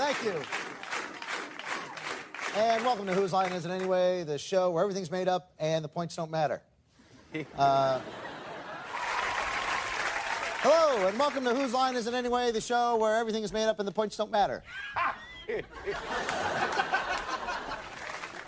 [0.00, 0.32] Thank you.
[2.56, 5.84] And welcome to Whose Line Is It Anyway, the show where everything's made up and
[5.84, 6.62] the points don't matter.
[7.58, 8.00] Uh,
[10.62, 13.66] hello, and welcome to Whose Line Is It Anyway, the show where everything is made
[13.66, 14.62] up and the points don't matter.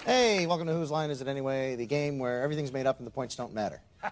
[0.07, 3.07] hey, welcome to Whose Line Is It Anyway, the game where everything's made up and
[3.07, 3.82] the points don't matter.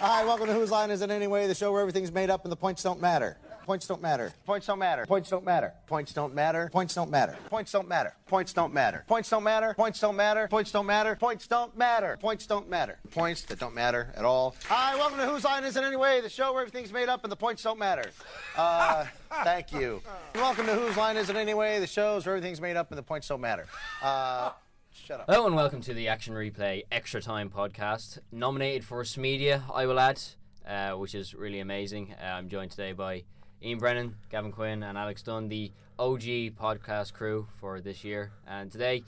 [0.00, 2.52] Hi, welcome to Whose Line Is It Anyway, the show where everything's made up and
[2.52, 3.38] the points don't matter.
[3.70, 4.32] Points don't matter.
[4.44, 5.06] Points don't matter.
[5.06, 5.74] Points don't matter.
[5.86, 6.68] Points don't matter.
[6.72, 7.36] Points don't matter.
[7.48, 8.16] Points don't matter.
[8.26, 9.04] Points don't matter.
[9.06, 9.74] Points don't matter.
[9.76, 10.46] Points don't matter.
[10.48, 11.16] Points don't matter.
[11.20, 12.18] Points don't matter.
[12.20, 12.98] Points don't matter.
[13.12, 14.56] Points that don't matter at all.
[14.66, 17.30] Hi, welcome to Whose Line Is It Anyway, the show where everything's made up and
[17.30, 18.10] the points don't matter.
[18.56, 19.04] Uh,
[19.44, 20.02] thank you.
[20.34, 23.04] Welcome to Whose Line Is It Anyway, the shows where everything's made up and the
[23.04, 23.66] points don't matter.
[24.02, 24.50] Uh,
[24.92, 25.26] shut up.
[25.28, 28.18] Hello and welcome to the Action Replay Extra Time podcast.
[28.32, 30.20] Nominated for Smedia, I will add,
[30.66, 32.16] uh, which is really amazing.
[32.20, 33.22] Uh, I'm joined today by
[33.62, 36.22] Ian Brennan, Gavin Quinn, and Alex Dunn, the OG
[36.58, 38.32] podcast crew for this year.
[38.46, 39.02] And today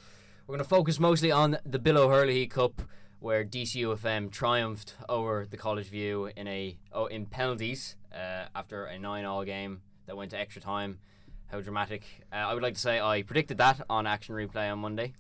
[0.47, 2.83] we're going to focus mostly on the Bill O'Hurley Cup,
[3.21, 8.99] where DCUFM triumphed over the College View in a oh, in penalties uh, after a
[8.99, 10.99] nine-all game that went to extra time.
[11.47, 12.03] How dramatic!
[12.31, 15.15] Uh, I would like to say I predicted that on Action Replay on Monday.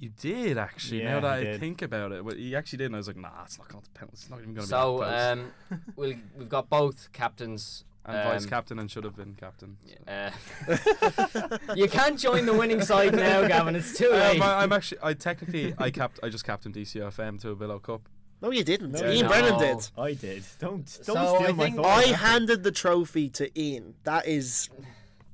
[0.00, 1.02] You did actually.
[1.02, 1.60] Yeah, now that I did.
[1.60, 3.84] think about it, well, you actually did, and I was like, "Nah, it's not going
[3.84, 4.22] to penalties.
[4.22, 5.38] It's not even going to So be that close."
[5.78, 7.84] um, we'll, we've got both captains.
[8.06, 9.76] And um, vice captain and should have been captain.
[9.86, 10.12] so.
[10.12, 13.76] Uh, you can't join the winning side now, Gavin.
[13.76, 14.36] It's too late.
[14.40, 17.78] Um, I, I'm actually, I technically, I capped, I just captained DCFM to a Billow
[17.78, 18.08] Cup.
[18.40, 18.92] No, you didn't.
[18.92, 19.28] No, Ian no.
[19.28, 19.88] Brennan did.
[19.98, 20.44] I did.
[20.60, 21.88] Don't don't So, I steal my think- thunder.
[21.88, 23.94] I handed the trophy to Ian.
[24.04, 24.68] That is,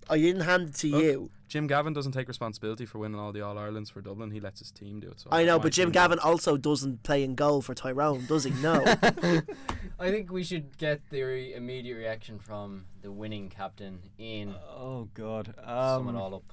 [0.09, 1.31] I didn't hand it to Look, you.
[1.55, 4.33] Jim Gavin doesn't take responsibility for winning all the All Irelands for Dublin.
[4.33, 5.21] He lets his team do it.
[5.21, 6.25] So I know, but Jim Gavin did.
[6.25, 8.51] also doesn't play in goal for Tyrone, does he?
[8.61, 8.83] No.
[10.01, 14.53] I think we should get the re- immediate reaction from the winning captain, in.
[14.69, 15.55] Oh God.
[15.65, 16.53] sum it Um, all up.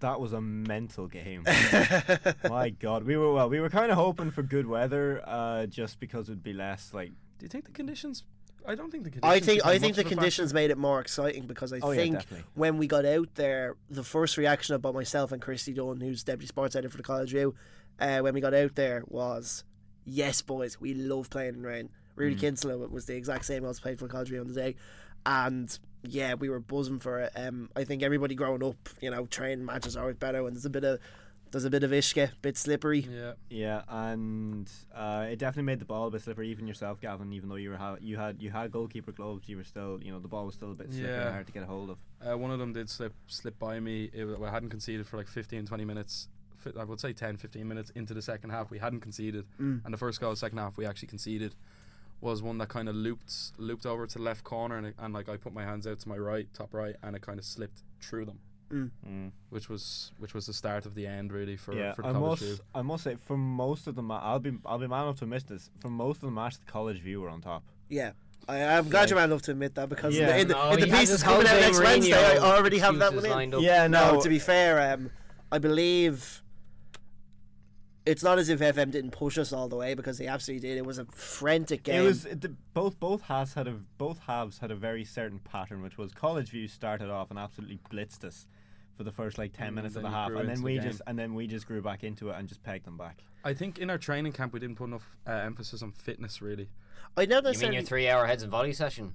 [0.00, 1.44] that was a mental game.
[2.48, 3.48] My God, we were well.
[3.48, 7.10] We were kind of hoping for good weather, uh, just because it'd be less like.
[7.38, 8.24] Do you think the conditions?
[8.66, 9.32] I don't think the conditions.
[9.34, 11.94] I think I think the of a conditions made it more exciting because I Oh,
[11.94, 12.44] think definitely.
[12.54, 16.22] when we got out there, the first reaction of both myself and Christy Dunn, who's
[16.22, 17.54] deputy sports editor for the College View,
[17.98, 19.64] uh, when we got out there was,
[20.04, 21.88] yes, boys, we love playing in rain.
[22.16, 22.40] Rudy Mm.
[22.40, 24.74] Kinsella was the exact same as played for College View on the day,
[25.24, 27.32] and yeah, we were buzzing for it.
[27.36, 30.64] Um, I think everybody growing up, you know, training matches are always better when there's
[30.64, 31.00] a bit of
[31.50, 33.00] there's a bit of ishka, bit slippery.
[33.10, 33.32] Yeah.
[33.50, 36.48] Yeah, and uh, it definitely made the ball a bit slippery.
[36.50, 39.56] Even yourself, Gavin, even though you were ha- you had you had goalkeeper gloves, you
[39.56, 41.32] were still you know the ball was still a bit slippery Yeah.
[41.32, 41.98] hard to get a hold of.
[42.26, 44.10] Uh, one of them did slip slip by me.
[44.12, 46.28] It, wa- I hadn't conceded for like 15, 20 minutes.
[46.78, 48.70] I would say 10, 15 minutes into the second half.
[48.70, 49.84] We hadn't conceded, Mm.
[49.84, 51.54] and the first goal of the second half we actually conceded
[52.20, 55.14] was one that kind of looped looped over to the left corner, and, it, and
[55.14, 57.44] like I put my hands out to my right, top right, and it kind of
[57.44, 58.40] slipped through them,
[58.70, 59.30] Mm.
[59.48, 62.12] which was which was the start of the end really for yeah, for the I
[62.12, 62.58] college must view.
[62.74, 65.24] I must say for most of the ma- I'll be I'll be man enough to
[65.24, 65.70] admit this.
[65.80, 67.62] For most of the match, the college view were on top.
[67.88, 68.12] Yeah.
[68.46, 70.36] I, I'm glad Like- you're man enough to admit that because Yeah.
[70.36, 72.78] in the, No, in the he has pieces coming out Jose next Wednesday, I already
[72.78, 73.54] have that one in.
[73.54, 73.60] up.
[73.62, 74.20] Yeah, No, no.
[74.22, 75.10] to be fair, um,
[75.50, 76.42] I believe
[78.06, 80.78] it's not as if FM didn't push us all the way because they absolutely did.
[80.78, 82.00] It was a frantic game.
[82.02, 85.40] It was it, the, both both halves had a both halves had a very certain
[85.40, 88.46] pattern, which was College View started off and absolutely blitzed us
[88.98, 90.82] for the first like ten And minutes of then the half, and then we the
[90.88, 93.22] just and then we just grew back into it and just pegged them back.
[93.44, 96.68] I think in our training camp we didn't put enough uh, emphasis on fitness really.
[97.16, 99.14] I know You mean your three-hour heads and volley session?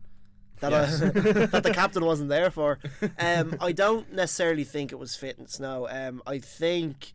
[0.62, 1.02] that, Yes.
[1.02, 1.10] I,
[1.48, 2.80] that the captain wasn't there for.
[3.20, 5.60] Um, I don't necessarily think it was fitness.
[5.60, 7.12] No, um, I think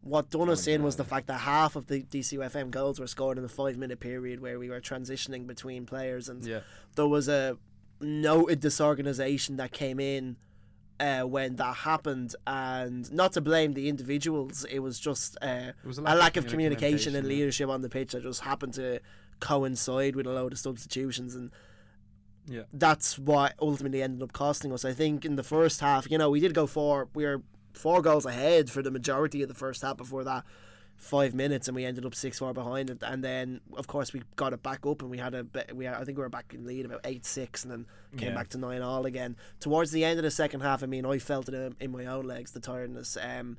[0.00, 3.38] what done us in was the fact that half of the DCUFM goals were scored
[3.38, 6.60] in a five-minute period where we were transitioning between players, and Yeah.
[6.94, 7.58] there was a
[8.00, 10.36] noted disorganization that came in
[10.98, 15.98] uh, when that happened, and not to blame the individuals, it was just uh, was
[15.98, 17.28] a a lack, lack of of communication and communication, yeah.
[17.28, 19.00] leadership on the pitch that just happened to
[19.40, 21.50] coincide with a load of substitutions, and
[22.48, 22.62] Yeah.
[22.72, 24.84] that's what ultimately ended up costing us.
[24.84, 27.42] I think in the first half, you know, we did go four, we were
[27.74, 30.44] four goals ahead for the majority of the first half before that
[30.96, 33.02] five minutes, and we ended up six four behind it.
[33.02, 35.86] And then, of course, we got it back up, and we had a bit, we
[35.86, 38.34] I think we were back in lead about eight six, and then came Yeah.
[38.34, 39.36] back to nine all again.
[39.60, 42.06] Towards the end of the second half, I mean, I felt it in, in my
[42.06, 43.16] own legs, the tiredness.
[43.20, 43.58] Um,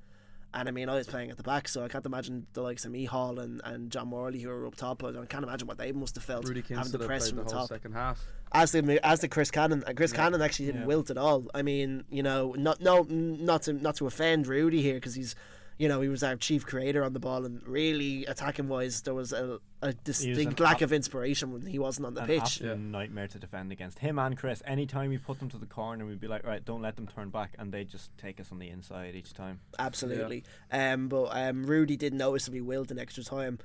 [0.54, 2.86] and I mean, I was playing at the back, so I can't imagine the likes
[2.86, 5.04] of me Hall and, and John Morley who were up top.
[5.04, 7.50] I can't imagine what they must have felt Rudy having Kinsella press from the the
[7.52, 8.26] top second half.
[8.54, 9.84] as did as did Chris Cannon.
[9.86, 10.88] And Chris Cannon actually didn't Yeah.
[10.88, 11.46] wilt at all.
[11.54, 15.36] I mean, you know, not no not to not to offend Rudy here because he's
[15.78, 19.14] you know, he was our chief creator on the ball, and really attacking wise, there
[19.14, 22.28] was a, a distinct an lack ab- of inspiration when he wasn't on the An
[22.28, 22.40] pitch.
[22.42, 24.64] absolute nightmare to defend against him and Chris.
[24.66, 27.30] Anytime we put them to the corner, we'd be like, right, don't let them turn
[27.30, 29.60] back, and they just take us on the inside each time.
[29.78, 30.44] Absolutely.
[30.72, 33.60] Um, but um, Rudy did noticeably wilt in extra time.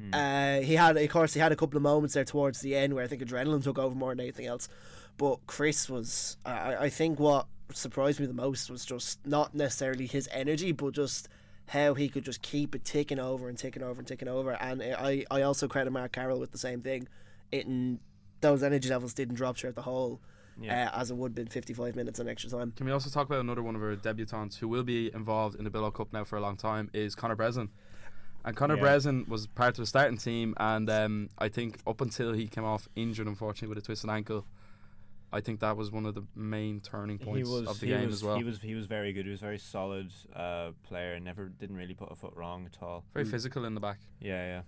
[0.00, 0.14] Hmm.
[0.14, 2.94] Uh, he had, of course, he had a couple of moments there towards the end
[2.94, 4.68] where I think adrenaline took over more than anything else.
[5.18, 10.06] But Chris was, I, I think, what surprised me the most was just not necessarily
[10.06, 11.28] his energy, but just
[11.68, 14.52] how he could just keep it ticking over and ticking over and ticking over.
[14.52, 17.08] And I, I also credit Mark Carroll with the same thing.
[17.52, 17.66] It
[18.40, 20.20] those energy levels didn't drop throughout the whole.
[20.60, 20.90] Yeah.
[20.92, 22.72] Uh, as it would have been 55 minutes on extra time.
[22.76, 25.62] Can we also talk about another one of our debutants who will be involved in
[25.62, 27.68] the Billow Cup now for a long time is Connor Breslin.
[28.44, 28.80] And Connor Yeah.
[28.80, 32.64] Breslin was part of the starting team, and um, I think up until he came
[32.64, 34.46] off injured, unfortunately, with a twisted ankle,
[35.32, 38.16] I think that was one of the main turning points was of the game was,
[38.16, 38.36] as well.
[38.36, 39.26] He was he was very good.
[39.26, 41.18] He was a very solid uh, player.
[41.20, 43.04] Never didn't really put a foot wrong at all.
[43.12, 43.98] Very physical in the back.
[44.20, 44.62] Yeah, yeah.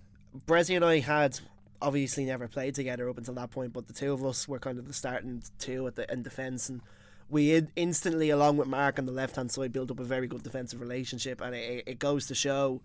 [0.47, 1.39] Brezzy and I had
[1.81, 4.77] obviously never played together up until that point, but the two of us were kind
[4.77, 6.81] of the starting two at the in defence, and
[7.29, 10.27] we had instantly, along with Mark on the left hand side, built up a very
[10.27, 12.81] good defensive relationship, and it, it goes to show.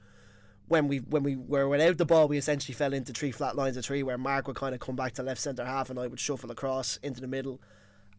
[0.69, 3.77] When we when we were without the ball, we essentially fell into three flat lines
[3.77, 6.07] of three, where Mark would kind of come back to left centre half, and I
[6.09, 7.61] would shuffle across into the middle,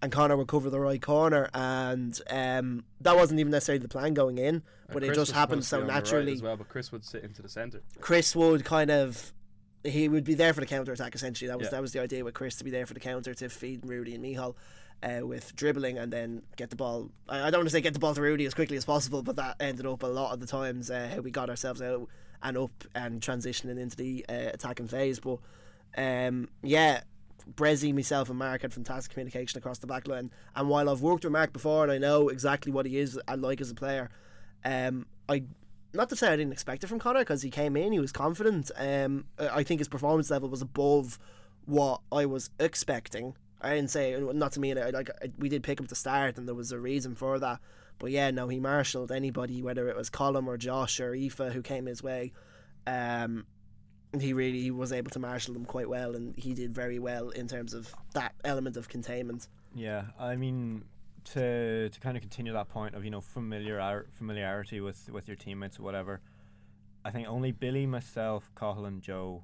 [0.02, 4.14] and Connor would cover the right corner, and um, that wasn't even necessarily the plan
[4.14, 4.64] going in,
[4.94, 6.34] but it just happened so be on the right naturally.
[6.34, 6.56] as well.
[6.56, 7.82] But Chris would sit into the centre.
[8.00, 9.34] Chris would kind of
[9.84, 11.48] he would be there for the counter attack essentially.
[11.48, 11.72] That was Yeah.
[11.72, 14.16] that was the idea with Chris to be there for the counter to feed Rudy
[14.16, 14.56] and Mihal
[15.04, 17.12] uh, with dribbling and then get the ball.
[17.30, 19.22] I, I don't want to say get the ball to Rudy as quickly as possible,
[19.22, 22.10] but that ended up a lot of the times uh, how we got ourselves out
[22.44, 25.19] and up and transitioning into the uh, attacking phase.
[25.19, 25.39] But
[25.98, 27.01] um, yeah.
[27.56, 30.31] Brezzy, myself, and Mark had fantastic communication across the back line.
[30.54, 33.42] And while I've worked with Mark before and I know exactly what he is and
[33.42, 34.10] like as a player,
[34.66, 35.44] um, I
[35.94, 38.12] not to say I didn't expect it from Connor because he came in, he was
[38.12, 38.72] confident.
[38.75, 41.18] Um, I think his performance level was above
[41.66, 43.36] what I was expecting.
[43.62, 44.94] I didn't say not to mean it.
[44.94, 47.60] Like we did pick him to start, and there was a reason for that.
[48.00, 51.62] But yeah, no, he marshalled anybody, whether it was Colin or Josh or Aoife who
[51.62, 52.32] came his way.
[52.86, 53.46] Um,
[54.20, 57.30] he really he was able to marshal them quite well, and he did very well
[57.30, 59.48] in terms of that element of containment.
[59.76, 60.86] Yeah, I mean,
[61.34, 65.36] to to kind of continue that point of you know familiar familiarity with with your
[65.36, 66.22] teammates or whatever.
[67.04, 69.44] I think only Billy, myself, Cahill, and Joe,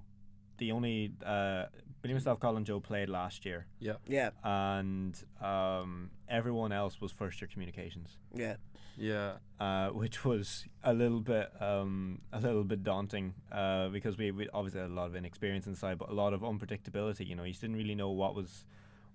[0.58, 1.66] the only uh,
[2.04, 3.94] Billy, myself, Colin Joe played last year, Yeah.
[4.06, 8.18] Yeah, and um, everyone else was first year communications.
[8.36, 8.58] yeah,
[8.98, 9.38] Yeah.
[9.58, 14.50] uh, which was a little bit um, a little bit daunting uh, because we, we
[14.54, 17.26] obviously had a lot of inexperience inside, but a lot of unpredictability.
[17.26, 18.66] You know, you just didn't really know what was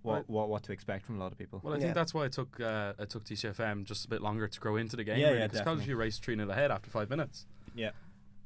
[0.01, 0.31] what Right.
[0.31, 1.61] what, what to expect from a lot of people.
[1.63, 1.83] Well, I Yeah.
[1.83, 4.77] think that's why it took uh, it took TCFM just a bit longer to grow
[4.77, 5.19] into the game.
[5.19, 5.85] Yeah, really, yeah, because definitely.
[5.91, 7.45] you raced three 0 ahead after five minutes.
[7.75, 7.91] yeah,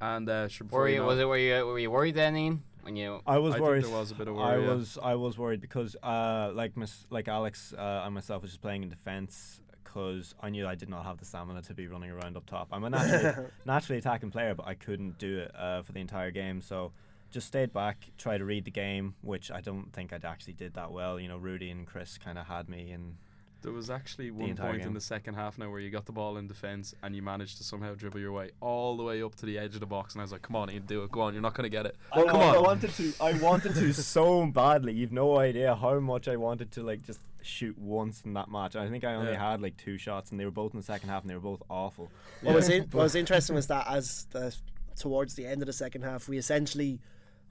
[0.03, 2.15] And uh, sure, before Were you you, know was it were you were you worried
[2.15, 2.63] then, Ian?
[2.81, 3.83] When you I was I think worried.
[3.85, 4.67] there was a bit of I yeah.
[4.67, 8.61] was I was worried because uh, like mis- like Alex uh, and myself was just
[8.61, 12.11] playing in defense because I knew I did not have the stamina to be running
[12.11, 12.67] around up top.
[12.73, 16.31] I'm a naturally naturally attacking player, but I couldn't do it uh, for the entire
[16.31, 16.59] game.
[16.59, 16.91] So
[17.31, 20.73] just stayed back, tried to read the game, which I don't think I actually did
[20.73, 21.17] that well.
[21.17, 23.15] You know, Rudy and Chris kind of had me, and
[23.63, 26.11] There was actually one entire point in the second half now where you got the
[26.11, 29.35] ball in defence and you managed to somehow dribble your way all the way up
[29.35, 31.11] to the edge of the box, and I was like, "Come on, Ian, do it.
[31.11, 31.95] Go on, you're not going to get it.
[32.11, 33.13] I, Come I on." wanted to.
[33.21, 34.93] I wanted to so badly.
[34.93, 38.75] You've no idea how much I wanted to like just shoot once in that match.
[38.75, 39.51] I think I only Yeah.
[39.51, 41.41] had like two shots, and they were both in the second half, and they were
[41.41, 42.09] both awful.
[42.41, 44.55] What was in, what was interesting was that as the
[44.97, 46.99] towards the end of the second half, we essentially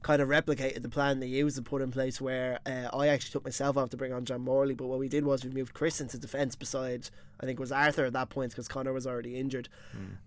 [0.02, 2.20] kind of replicated the plan they used and put in place.
[2.20, 5.08] Where uh, I actually took myself off to bring on John Morley, but what we
[5.08, 7.10] did was we moved Chris into defence beside
[7.42, 9.68] I think it was Arthur at that point because Connor was already injured,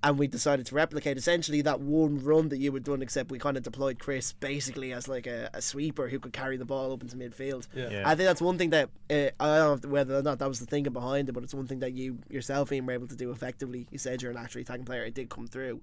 [0.03, 3.39] and we decided to replicate essentially that one run that you had done, except we
[3.39, 6.91] kind of deployed Chris basically as like a, a sweeper who could carry the ball
[6.91, 7.67] up into midfield.
[7.74, 7.89] Yeah.
[7.89, 8.03] Yeah.
[8.05, 10.60] I think that's one thing that uh, I don't know whether or not that was
[10.60, 13.15] the thinking behind it, but it's one thing that you yourself Ian, were able to
[13.15, 13.88] do effectively.
[13.91, 15.03] You said you're an actually attacking player.
[15.03, 15.82] It did come through.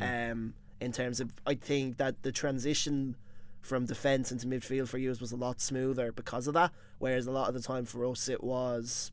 [0.00, 3.16] Um, in terms of, I think that the transition
[3.62, 6.72] from defense into midfield for you was a lot smoother because of that.
[6.98, 9.12] Whereas a lot of the time for us, it was.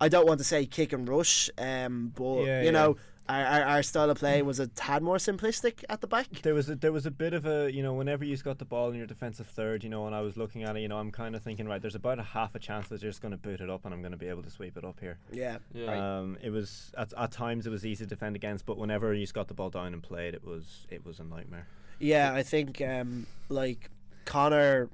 [0.00, 2.70] I don't want to say kick and rush, um, but Yeah, you yeah.
[2.72, 2.96] know,
[3.28, 6.26] our, our, our style of play was a tad more simplistic at the back.
[6.42, 8.64] There was a, there was a bit of a you know whenever you got the
[8.64, 10.98] ball in your defensive third, you know, and I was looking at it, you know,
[10.98, 13.32] I'm kind of thinking right, there's about a half a chance that you're just going
[13.32, 15.18] to boot it up, and I'm going to be able to sweep it up here.
[15.32, 16.18] Yeah, Yeah.
[16.18, 19.26] Um, it was at, at times it was easy to defend against, but whenever you
[19.28, 21.66] got the ball down and played, it was it was a nightmare.
[22.04, 23.88] Yeah, I think um, like
[24.26, 24.90] Connor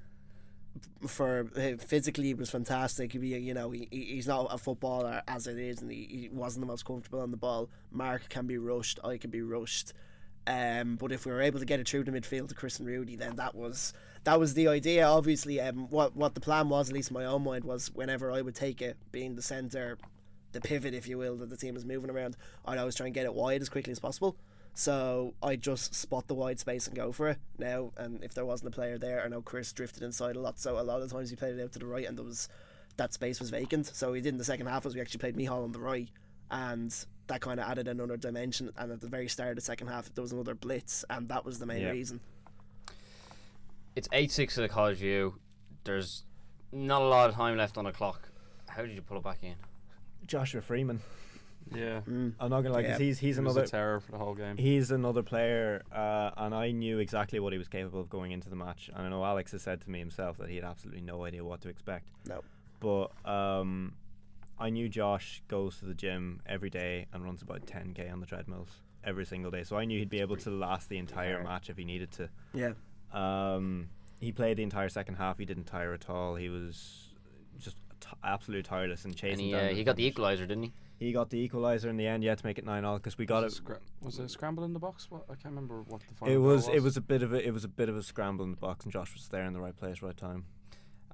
[1.09, 3.13] for uh, physically was fantastic.
[3.13, 6.61] He, you know, he- he's not a footballer as it is, and he, he wasn't
[6.61, 7.69] the most comfortable on the ball.
[7.91, 9.01] Mark can be rushed.
[9.03, 9.93] I can be rushed.
[10.47, 12.87] Um, but if we were able to get it through the midfield to Chris and
[12.87, 15.05] Rudy, then that was that was the idea.
[15.05, 18.31] Obviously, um, what what the plan was, at least in my own mind, was whenever
[18.31, 19.99] I would take it, being the centre,
[20.53, 23.15] the pivot, if you will, that the team is moving around, I'd always try and
[23.17, 24.37] get it wide as quickly as possible.
[24.75, 27.93] So I just spot the wide space and go for it now.
[27.97, 30.59] And if there wasn't a player there, I know Chris drifted inside a lot.
[30.59, 32.49] So a lot of times he played it out to the right, and there was
[32.97, 33.87] that space was vacant.
[33.87, 36.09] So we did in the second half was we actually played Mihal on the right,
[36.51, 36.95] and
[37.27, 38.71] that kind of added another dimension.
[38.77, 41.45] And at the very start of the second half, there was another blitz, and that
[41.45, 41.91] was the main Yeah.
[41.91, 42.21] reason.
[43.97, 45.35] It's eight six of the College View.
[45.85, 46.25] There's
[46.73, 48.29] not a lot of time left on the clock.
[48.69, 49.57] How did you pull it back in?
[50.27, 51.01] Joshua Freeman.
[51.75, 52.35] Yeah, Mm.
[52.41, 52.99] I'm not gonna lie, 'cause Yeah.
[52.99, 54.57] he's he's he was another a terror for the whole game.
[54.57, 58.49] He's another player, uh, and I knew exactly what he was capable of going into
[58.51, 58.89] the match.
[58.95, 61.45] And I know Alex has said to me himself that he had absolutely no idea
[61.45, 62.09] what to expect.
[62.27, 62.43] No.
[62.81, 63.95] But um,
[64.59, 68.27] I knew Josh goes to the gym every day and runs about 10k on the
[68.27, 69.63] treadmills every single day.
[69.63, 71.45] So I knew he'd be able to last the entire hard.
[71.45, 72.29] match if he needed to.
[72.53, 72.73] Yeah.
[73.13, 73.89] Um,
[74.19, 75.39] he played the entire second half.
[75.39, 76.35] He didn't tire at all.
[76.37, 77.09] He was
[77.59, 79.47] just t- absolutely tireless and And chasing.
[79.47, 80.73] he, down uh, he got the equalizer, didn't he?
[81.01, 82.23] He got the equalizer in the end.
[82.23, 83.63] Yeah, to make it nine all because we got was it.
[83.63, 83.65] it.
[83.65, 85.11] Scra- was it a scramble in the box?
[85.11, 87.33] What I can't remember what the final It goal was it was a bit of
[87.33, 89.45] a it was a bit of a scramble in the box, and Josh was there
[89.45, 90.45] in the right place, right time.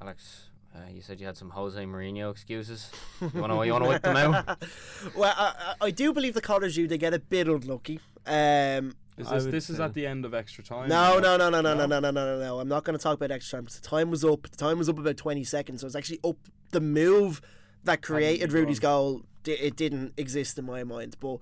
[0.03, 2.91] Alex, uh, you said you had some Jose Mourinho excuses.
[3.21, 4.59] You want to you want to whip them out?
[5.15, 8.01] Well, I, I I do believe the College View they get a bit unlucky.
[8.27, 10.89] Um, Is this this is at the end of extra time?
[10.89, 12.59] no, no, no, no, no, no, no, no, no, no, no.
[12.59, 14.43] I'm not going to talk about extra time because the time was up.
[14.51, 16.39] The time was up about 20 seconds, so it's actually up.
[16.73, 17.41] The move
[17.87, 21.17] that created Rudy's goal, it didn't exist in my mind.
[21.21, 21.39] But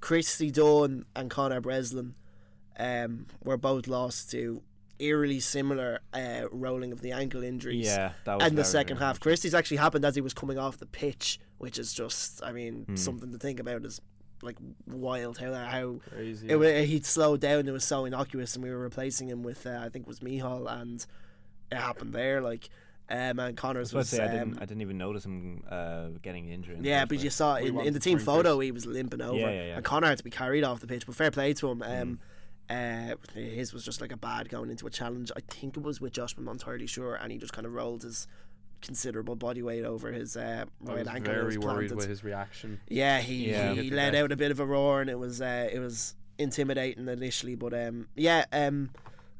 [0.00, 2.14] Christy Dunn and Connor Breslin
[2.78, 4.62] um, were both lost to
[4.98, 7.86] eerily similar uh, rolling of the ankle injuries.
[7.86, 9.20] Yeah, that was and the second half.
[9.20, 12.84] Christie's actually happened as he was coming off the pitch, which is just, I mean,
[12.88, 12.96] Hmm.
[12.96, 13.84] something to think about.
[13.84, 14.00] Is
[14.42, 14.56] like
[14.88, 16.48] wild how how Crazy.
[16.48, 17.68] it, he'd slowed down.
[17.68, 20.20] It was so innocuous, and we were replacing him with uh, I think it was
[20.20, 21.04] Mihal, and
[21.70, 22.40] it happened there.
[22.40, 22.68] Like,
[23.10, 24.08] um, and I was Connors was.
[24.08, 26.78] say I um, didn't I didn't even notice him uh, getting injured.
[26.78, 28.24] in yeah, first but you saw in, in the team sprinters.
[28.24, 29.76] photo he was limping over, Yeah, yeah, yeah.
[29.76, 31.04] and Connor had to be carried off the pitch.
[31.06, 31.80] But fair play to him.
[31.80, 32.02] Mm.
[32.02, 32.18] Um,
[32.70, 35.30] uh, his was just like a bad going into a challenge.
[35.36, 37.74] I think it was with Josh, but I'm entirely sure, and he just kind of
[37.74, 38.26] rolled his
[38.80, 41.34] considerable body weight over his uh, I right was ankle.
[41.34, 42.80] very was worried with his reaction.
[42.88, 43.70] Yeah, he Yeah.
[43.74, 45.78] he, Hit the let out a bit of a roar, and it was uh, it
[45.80, 48.90] was intimidating initially, but um, yeah, um,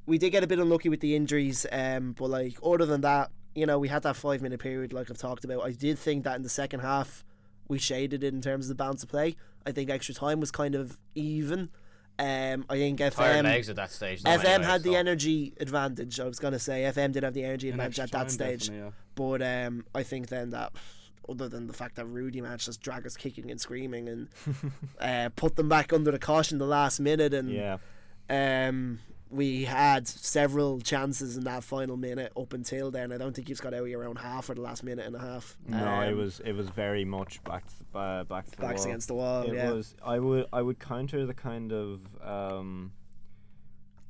[0.06, 3.30] we did get a bit unlucky with the injuries, um, but like other than that,
[3.54, 5.64] you know, we had that five minute period, like I've talked about.
[5.64, 7.24] I did think that in the second half,
[7.68, 9.36] we shaded it in terms of the balance of play.
[9.66, 11.70] I think extra time was kind of even.
[12.18, 14.22] Um, I think Tired FM legs at that stage.
[14.22, 16.20] though, FM anyway, had the energy advantage.
[16.20, 18.68] I was gonna say FM did have the energy advantage at that stage.
[18.68, 18.90] yeah.
[19.14, 20.72] But um, I think then that,
[21.28, 24.28] other than the fact that Rudy managed to drag us kicking and screaming and
[25.00, 27.78] uh, put them back under the caution the last minute, and yeah.
[28.28, 29.00] um,
[29.32, 33.12] we had several chances in that final minute up until then.
[33.12, 35.56] I don't think he's got out around half or the last minute and a half.
[35.66, 38.80] No, it Um, was it was very much back to, uh, back to the backs
[38.80, 38.88] wall.
[38.88, 39.42] against the wall.
[39.44, 42.92] it yeah, was I would I would counter the kind of um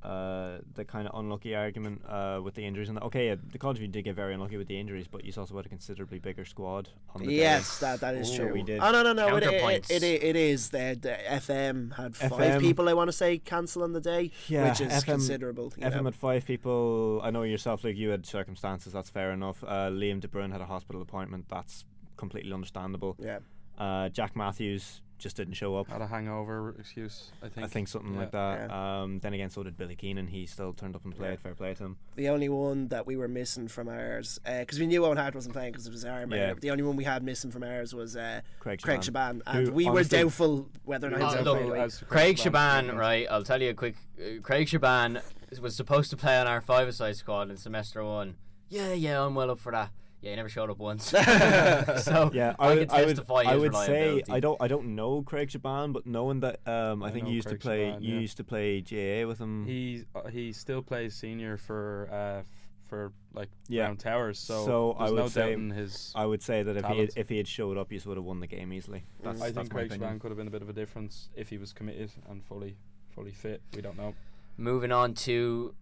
[0.05, 3.79] uh the kind of unlucky argument uh with the injuries and okay yeah, the college
[3.79, 6.89] did get very unlucky with the injuries but you also had a considerably bigger squad
[7.15, 7.37] on the day.
[7.37, 8.53] Yes, that that is Ooh, true.
[8.53, 8.81] we did.
[8.81, 9.37] Oh no no no!
[9.37, 10.71] It, it, it, it, is.
[10.71, 12.89] The, the FM had five FM people.
[12.89, 15.73] I want to say cancel on the day, Yeah, which is FM considerable.
[15.77, 16.05] you FM know.
[16.05, 17.21] had five people.
[17.23, 18.93] I know yourself, like you had circumstances.
[18.93, 19.63] That's fair enough.
[19.63, 21.47] Uh, Liam De Bruyne had a hospital appointment.
[21.49, 21.85] That's
[22.17, 23.17] completely understandable.
[23.19, 23.39] yeah.
[23.79, 25.89] Uh, Jack Matthews just didn't show up.
[25.89, 27.65] Had a hangover excuse, I think.
[27.65, 28.21] I think something Yeah.
[28.21, 28.71] like that.
[28.71, 30.27] Um, then again, so did Billy Keenan.
[30.27, 31.31] He still turned up and played.
[31.31, 31.37] Yeah.
[31.37, 31.97] Fair play to him.
[32.17, 35.55] The only one that we were missing from ours, because we knew Owen Hart wasn't
[35.55, 36.33] playing because of his arm.
[36.33, 36.53] Yeah.
[36.53, 39.37] uh, The only one we had missing from ours was uh, Craig Craig Shaban.
[39.39, 42.05] Shaban, and Who, we honestly- were doubtful whether or not he was Oh, look, to
[42.07, 43.27] Craig Shaban, Shaban, right?
[43.31, 43.97] I'll tell you a quick.
[44.21, 45.21] Uh, Craig Shaban
[45.61, 48.35] was supposed to play on our five-a-side squad in semester one.
[48.69, 49.91] Yeah, yeah, I'm well up for that.
[50.23, 51.05] Yeah, he never showed up once.
[51.11, 54.23] so Yeah, I, I, can would, I would, I would say.
[54.31, 57.31] I don't, I don't know Craig Shaban, but knowing that, um, I, I think know
[57.31, 58.21] you used to play, Shaban, you yeah.
[58.21, 59.67] used to play GAA with him.
[59.67, 62.43] He uh, he still plays senior for uh
[62.87, 63.85] for like Yeah.
[63.85, 64.39] round towers.
[64.39, 66.13] So, So I would no say- his.
[66.15, 68.25] I would say that if he had, if he had showed up, you would have
[68.25, 69.05] won the game easily.
[69.23, 70.09] That's, I that's think my Craig opinion.
[70.09, 72.77] Shaban could have been a bit of a difference if he was committed and fully
[73.11, 73.61] fully fit.
[73.75, 74.15] We don't know.
[74.57, 75.75] Moving on to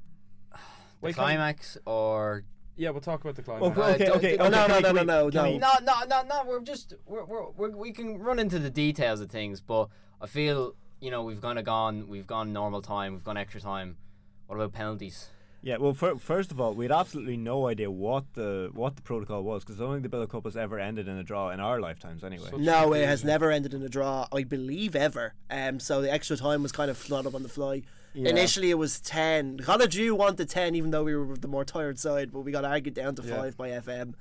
[0.53, 0.59] the
[1.01, 2.45] Wait, climax, or
[2.81, 3.79] Yeah, we'll talk about the Well, climax.
[3.79, 6.05] Uh, okay, don't- okay, Oh, no, okay, no, no, we- no, can no, no, no,
[6.09, 6.45] no, no.
[6.49, 10.27] We're just we're, we're, we're we can run into the details of things, but I
[10.27, 13.99] feel you know we've kind of gone we've gone normal time, we've gone extra time.
[14.47, 15.29] What about penalties?
[15.63, 19.03] Yeah, well, fir- first of all, we had absolutely no idea what the what the
[19.03, 21.51] protocol was because I don't think the Billow Cup has ever ended in a draw
[21.51, 22.49] in our lifetimes, anyway.
[22.51, 25.35] So- No, it has never ended in a draw, I believe, ever.
[25.51, 27.83] Um, so the extra time was kind of flooded up on the fly.
[28.15, 28.31] Yeah.
[28.31, 29.59] Initially, it was 10.
[29.59, 32.65] College View wanted 10, even though we were the more tired side, but we got
[32.65, 33.37] argued down to Yeah.
[33.37, 34.15] 5 by FM.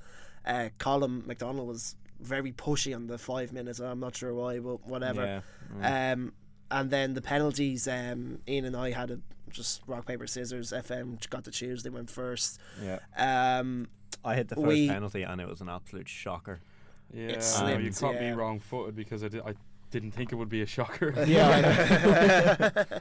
[0.45, 3.79] Uh, Colin McDonald was very pushy on the five minutes.
[3.79, 5.41] I'm not sure why, but whatever.
[5.81, 6.11] Yeah.
[6.13, 6.33] Um,
[6.69, 9.19] and then the penalties, um, Ian and I had a
[9.51, 10.71] just rock, paper, scissors.
[10.71, 12.59] FM got to choose, they went first.
[12.83, 12.99] yeah.
[13.17, 13.87] Um,
[14.23, 16.59] I hit the first we- penalty and it was an absolute shocker.
[17.13, 18.29] Yeah, I slipped, know, you caught yeah.
[18.31, 19.55] me wrong-footed because I, did, I
[19.89, 21.11] didn't think it would be a shocker.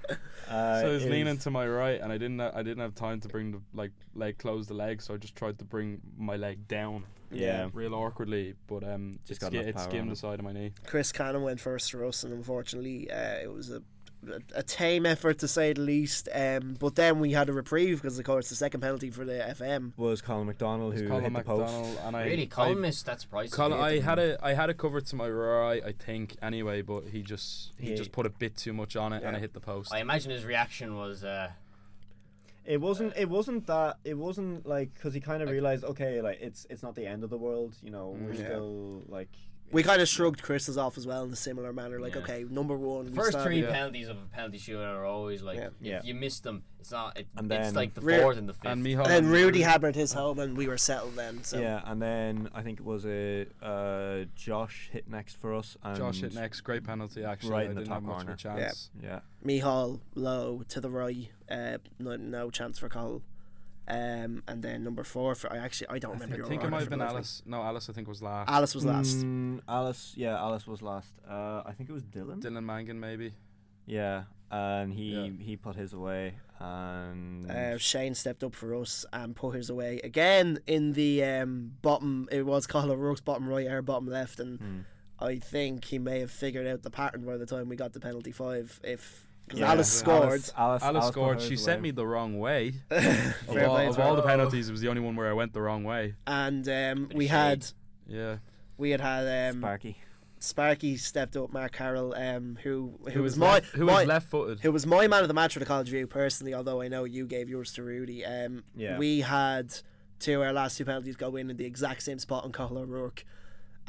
[0.49, 2.39] Uh, so I was it leaning to my right, and I didn't.
[2.39, 5.19] ha- I didn't have time to bring the like leg close the leg, so I
[5.19, 7.69] just tried to bring my leg down, Yeah.
[7.75, 8.55] real awkwardly.
[8.67, 10.73] But um, Just it, got ski- it skimmed the side of my knee.
[10.87, 13.83] Chris Cannon went first for us, and unfortunately, uh, it was a,
[14.27, 16.29] a a tame effort to say the least.
[16.35, 19.33] Um, but then we had a reprieve because, of course, the second penalty for the
[19.35, 19.93] FM.
[19.97, 21.61] was Colin McDonald who Colin hit the post.
[21.73, 23.07] McDonald, and I really, I, Colin missed.
[23.07, 23.55] That's priceless.
[23.55, 27.05] Colin, I had a I had it covered to my right, I think, anyway, but
[27.13, 29.53] he just he He- just put a bit too much on it, and I hit
[29.55, 29.93] the post.
[29.93, 31.25] I imagine his reaction was.
[31.25, 31.51] Uh,
[32.65, 33.15] It wasn't.
[33.17, 33.97] It wasn't that.
[34.05, 37.25] It wasn't like because he kind of realized, okay, like it's it's not the end
[37.25, 37.75] of the world.
[37.83, 38.45] You know, we're Yeah.
[38.45, 39.31] still like.
[39.71, 42.01] We kind of shrugged Chris's off as well in a similar manner.
[42.01, 42.23] Like, Yeah.
[42.23, 43.71] okay, number one, we first three Yeah.
[43.71, 45.67] penalties of a penalty shootout are always like Yeah.
[45.67, 46.01] if Yeah.
[46.05, 47.19] you miss them, it's not.
[47.19, 48.65] It, And it's like the Re- fourth and the fifth.
[48.67, 51.45] and Mihal And then Rudy hammered his home, and we were settled then.
[51.45, 55.77] So Yeah, and then I think it was a uh, Josh hit next for us.
[55.83, 57.51] And Josh hit next, great penalty actually.
[57.51, 58.59] Right I in the didn't top have much of a corner.
[58.67, 58.91] chance.
[59.03, 63.23] Yeah, Mihal low to the right, uh, no, no chance for Cole.
[63.91, 66.35] Um, and then number four for I actually I don't I remember.
[66.35, 67.43] think, I your think it might have been the last Alice.
[67.47, 68.51] No, Alice I think was last.
[68.51, 69.17] Alice was last.
[69.25, 71.19] Mm, Alice, yeah, Alice was last.
[71.29, 72.43] Uh, I think it was Dylan.
[72.43, 73.33] Dylan Mangan maybe.
[73.87, 75.31] Yeah, and he Yeah.
[75.43, 80.01] he put his away, and Uh, Shane stepped up for us and put his away
[80.05, 82.29] again in the um, bottom.
[82.31, 84.79] It was Colin O'Rourke's bottom right, our bottom left, and Hmm.
[85.19, 88.01] I think he may have figured out the pattern by the time we got the
[88.01, 88.81] penalty five.
[88.85, 91.41] If because Yeah, Alice scored, Alice, Alice, Alice scored.
[91.41, 92.75] She sent me the wrong way.
[92.91, 94.03] fair of all, of her.
[94.03, 96.15] all the penalties, it was the only one where I went the wrong way.
[96.27, 97.31] and um, we shade.
[97.31, 97.67] had
[98.07, 98.37] Yeah.
[98.77, 99.99] we had had um, Sparky.
[100.41, 103.93] Sparky stepped up, Mark Carroll, um, who who, Who was, was my left, who my,
[104.01, 104.61] was left-footed?
[104.61, 106.55] who was my man of the match for the college review personally.
[106.55, 108.25] Although I know you gave yours to Rudy.
[108.25, 108.99] Um, Yeah.
[108.99, 109.75] we had
[110.21, 113.25] two our last two penalties go in in the exact same spot on Cahill O'Rourke.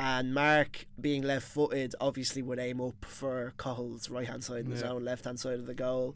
[0.02, 4.72] And Mark, being left footed, obviously would aim up for Cahill's right hand side in
[4.72, 4.92] his Yeah.
[4.92, 6.16] own left hand side of the goal.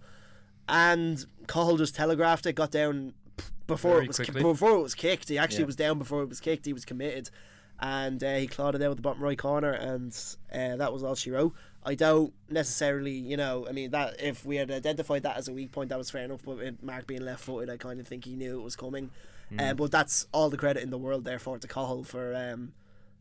[0.69, 3.13] And Cahill just telegraphed it, got down
[3.67, 5.27] before Very it was ki- before it was kicked.
[5.27, 5.65] He actually Yeah.
[5.65, 6.65] was down before it was kicked.
[6.65, 7.29] He was committed,
[7.79, 10.15] and uh, he clawed it out with the bottom right corner, and
[10.53, 11.53] uh, that was all she wrote.
[11.85, 15.53] I don't necessarily, you know, I mean that if we had identified that as a
[15.53, 16.43] weak point, that was fair enough.
[16.45, 19.11] But with Mark being left footed, I kind of think he knew it was coming.
[19.59, 22.71] Uh, but that's all the credit in the world, therefore, to Cahill for um,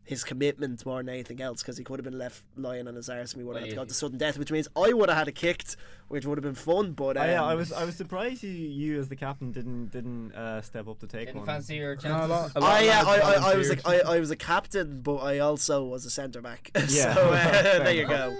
[0.04, 3.08] his commitment more than anything else, because he could have been left lying on his
[3.08, 4.92] arse and we would have Well, had to go to sudden death, which means I
[4.92, 5.76] would have had a kicked,
[6.08, 6.92] which would have been fun.
[6.92, 9.90] But um, Oh, yeah, I was I was surprised you, you as the captain didn't
[9.92, 11.46] didn't uh, step up to take Didn't one.
[11.46, 12.30] fancy your No, a chances.
[12.30, 13.80] lot- a lot I, yeah, I, I, I was volunteered.
[13.84, 16.70] a, I, I was a captain, but I also was a centre back.
[16.88, 17.14] Yeah.
[17.14, 18.36] so uh, there you go.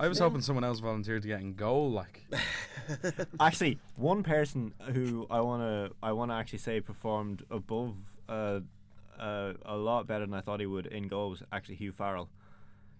[0.00, 1.90] I was hoping someone else volunteered to get in goal.
[1.92, 2.26] Like,
[3.40, 7.94] Actually, one person who I wanna I wanna actually say performed above
[8.28, 8.60] uh,
[9.18, 12.28] uh, a lot better than I thought he would in goal was actually Hugh Farrell.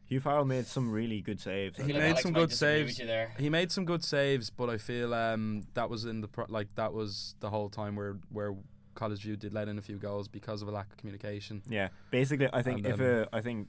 [0.07, 1.79] Hugh Farrell made some really good saves.
[1.79, 3.01] He made Alex some good saves.
[3.39, 6.69] he made some good saves, but I feel um that was in the pro- like
[6.75, 8.55] that was the whole time where where
[8.95, 11.63] College View did let in a few goals because of a lack of communication.
[11.69, 13.69] Yeah, basically, I think And, if um, uh, I think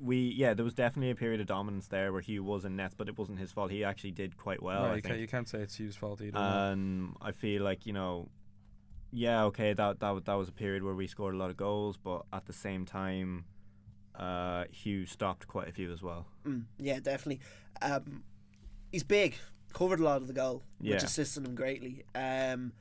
[0.00, 2.94] we yeah there was definitely a period of dominance there where Hugh was in nets,
[2.96, 3.70] but it wasn't his fault.
[3.70, 4.82] He actually did quite well.
[4.82, 6.32] No, I you, can't, you can't say it's Hugh's fault either.
[6.32, 6.40] no.
[6.40, 8.28] Um, I feel like you know,
[9.14, 11.96] yeah, okay, that that that was a period where we scored a lot of goals,
[11.96, 13.44] but at the same time,
[14.16, 16.26] uh, Hugh stopped quite a few as well.
[16.46, 17.40] Mm, yeah, definitely.
[17.80, 18.24] Um,
[18.92, 19.36] he's big,
[19.72, 21.04] covered a lot of the goal, which Yeah.
[21.04, 22.04] assisted him greatly.
[22.14, 22.72] Um,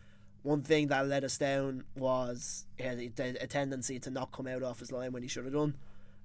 [0.41, 4.48] one thing that let us down was he had a, a tendency to not come
[4.48, 5.76] out off his line when he should have done.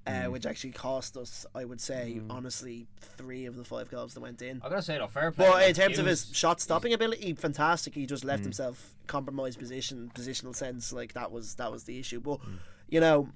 [0.09, 0.33] Uh, Mm.
[0.33, 4.41] which actually cost us, I would say, honestly, three of the five goals that went
[4.41, 4.63] in.
[4.65, 5.45] I gotta say though, fair play.
[5.47, 7.95] But like, in terms of his shot stopping ability, fantastic.
[7.95, 8.29] He just Mm.
[8.29, 10.93] left himself compromised position, positional sense.
[10.95, 12.21] Like that was that was the issue.
[12.21, 12.59] But Mm.
[12.89, 13.29] you know,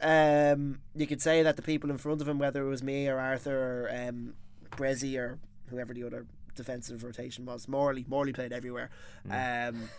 [0.00, 3.08] um, you could say that the people in front of him, whether it was me
[3.08, 4.34] or Arthur or um,
[4.70, 5.38] Brezzy or
[5.68, 8.90] whoever the other defensive rotation was, Morley, Morley played everywhere.
[9.28, 9.68] Mm.
[9.70, 9.90] Um,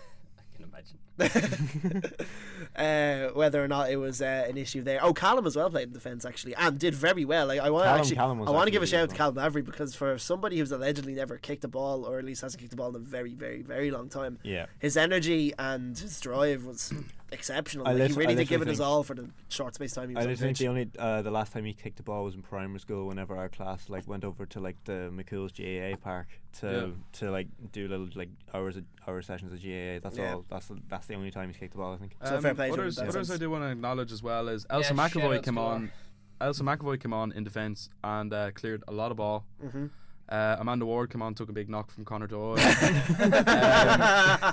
[0.61, 0.97] can imagine.
[2.75, 4.99] uh, whether or not it was uh, an issue there.
[5.03, 7.47] Oh, Callum as well played in defence actually, and did very well.
[7.47, 9.09] Like I want to Callum- actually, Callum was I want to give a shout out
[9.09, 12.41] to Callum Avery because for somebody who's allegedly never kicked a ball, or at least
[12.41, 14.65] hasn't kicked a ball in a very, very, very long time, Yeah.
[14.79, 16.93] his energy and his drive was
[17.31, 17.87] exceptional.
[17.87, 19.93] I Like, he really I did give it literally his all for the short space
[19.93, 21.73] time he was I on just the think the only uh, the last time he
[21.73, 23.07] kicked the ball was in primary school.
[23.07, 26.27] Whenever our class like went over to like the McCool's GAA park
[26.59, 26.87] to Yeah.
[27.19, 29.99] to like do little like hours of, hour sessions of GAA.
[29.99, 30.33] That's Yeah.
[30.35, 30.45] all.
[30.49, 31.93] That's the, that's the only time he's kicked the ball.
[31.93, 32.15] I think.
[32.23, 34.93] So fair play to others, others I do want to acknowledge as well is Elsa
[34.93, 35.91] Yeah, McAvoy shout-outs came on.
[36.39, 39.45] Elsa McAvoy came on in defence and uh, cleared a lot of ball.
[39.63, 39.89] Mhm.
[40.31, 42.55] Uh, Amanda Ward came on, took a big knock from Connor Doyle.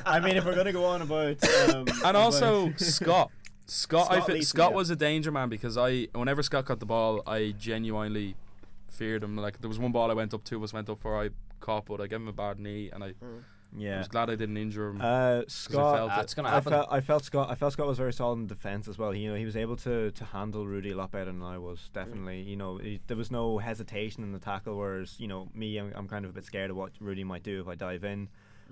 [0.04, 3.30] I mean, if we're gonna go on about um, and also Scott.
[3.66, 6.86] Scott, Scott fe- Leeson, Scott was a danger man because I, whenever Scott got the
[6.86, 8.34] ball, I genuinely
[8.88, 9.36] feared him.
[9.36, 11.30] Like there was one ball I went up, two of us went up for, I
[11.60, 13.96] caught, but I gave him a bad knee, and I, I yeah.
[13.96, 15.00] I was glad I didn't injure him.
[15.00, 16.70] Uh, Scott, felt That's gonna I happen.
[16.72, 19.10] felt I felt Scott I felt Scott was very solid in defence as well.
[19.10, 21.58] He, you know, he was able to, to handle Rudy a lot better than I
[21.58, 21.90] was.
[21.92, 24.76] Definitely, you know, he, there was no hesitation in the tackle.
[24.76, 27.42] Whereas, you know, me, I'm, I'm kind of a bit scared of what Rudy might
[27.42, 28.28] do if I dive in.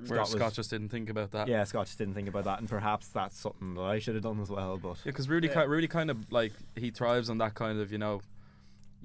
[0.07, 1.49] Whereas Scott Scott just didn't think about that.
[1.49, 4.25] Yeah, Scott just didn't think about that, and perhaps that's something that I should have
[4.25, 4.77] done as well.
[4.77, 5.63] But Yeah, because Rudy, Yeah.
[5.63, 8.21] ki- Rudy kind of like he thrives on that kind of you know,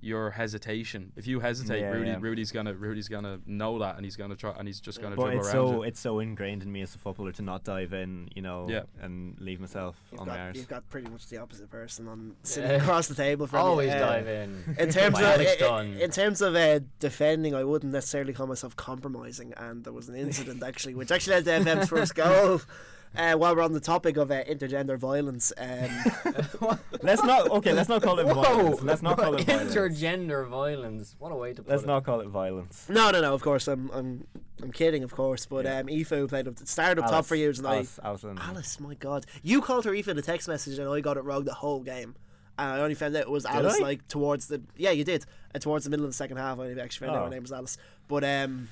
[0.02, 1.12] your hesitation.
[1.16, 2.18] If you hesitate, Yeah, Rudy, yeah.
[2.20, 5.26] Rudy's gonna, Rudy's gonna know that, and he's gonna try, and he's just gonna but
[5.26, 5.84] dribble it's around so you.
[5.84, 8.84] it's so ingrained in me as a footballer to not dive in, you know, Yeah.
[9.00, 10.58] and leave myself You've on the got, arse.
[10.58, 12.78] you've got pretty much the opposite person on sitting Yeah.
[12.78, 13.66] across the table from you.
[13.66, 14.76] Always Uh, dive in.
[14.80, 15.94] In terms of Alex i- i- Dunn.
[15.94, 20.16] in terms of uh, defending, I wouldn't necessarily call myself compromising, and there was an
[20.16, 22.62] incident actually, which actually led to FM's first goal.
[23.16, 27.74] Uh, while we're on the topic of uh, intergender violence, um, let's not okay.
[27.74, 28.82] Let's not call it violence.
[28.82, 29.76] Let's not call it violence.
[29.76, 31.16] Intergender violence.
[31.20, 31.72] What a way to put it.
[31.72, 31.88] Let's it.
[31.88, 32.86] not call it violence.
[32.88, 33.34] no, no, no.
[33.34, 34.26] Of course, I'm, I'm,
[34.64, 35.46] I'm kidding, of course.
[35.46, 35.80] But Yeah.
[35.80, 38.80] um, Aoife played up, started up top Alice- for years, and Alice, Alice I, Alice,
[38.80, 41.44] my God, you called her Aoife in a text message, and I got it wrong
[41.44, 42.16] the whole game.
[42.58, 43.84] And I only found out it was Alice, I?
[43.84, 46.70] like towards the yeah, you did, and towards the middle of the second half, I
[46.72, 47.26] actually found out Oh.
[47.26, 47.78] her name was Alice.
[48.08, 48.70] But um,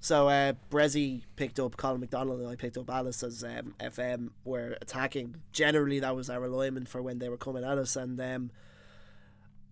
[0.00, 4.30] so uh, Brezzy picked up Colin McDonald, and I picked up Alice as um, FM.
[4.44, 5.36] Were attacking.
[5.52, 8.50] Generally, that was our alignment for when they were coming at us, and um,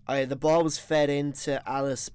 [0.06, 2.10] I the ball was fed into Alice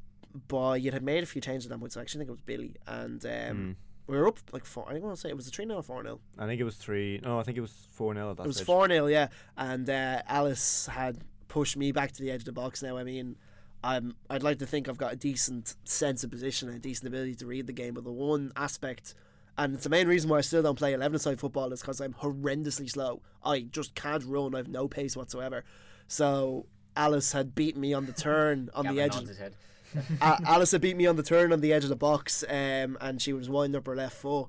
[0.47, 1.91] by you had made a few changes at that point.
[1.93, 3.75] So I actually think it was Billy, and um, Mm.
[4.07, 4.85] we were up like four.
[4.87, 6.45] I think I want to say it was a three 0 or four 0 I
[6.45, 7.19] think it was three.
[7.23, 9.27] No, I think it was four 0 at that It was four 0 yeah.
[9.57, 12.81] And uh, Alice had pushed me back to the edge of the box.
[12.81, 13.35] Now, I mean,
[13.83, 17.07] I'm I'd like to think I've got a decent sense of position and a decent
[17.07, 19.15] ability to read the game, but the one aspect.
[19.57, 21.99] And it's the main reason why I still don't play 11 side football is because
[21.99, 23.21] I'm horrendously slow.
[23.43, 24.55] I just can't run.
[24.55, 25.65] I have no pace whatsoever.
[26.07, 29.13] So Alice had beaten me on the turn on the edge.
[29.15, 29.55] nods his head.
[30.21, 32.97] A- Alice had beat me on the turn on the edge of the box, um,
[33.01, 34.47] and she was winding up her left foot.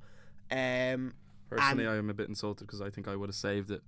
[0.51, 1.15] Um,
[1.51, 3.83] Personally, I am a bit insulted because I think I would have saved it.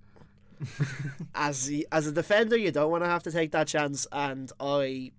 [1.34, 5.12] as as a defender, you don't want to have to take that chance, and I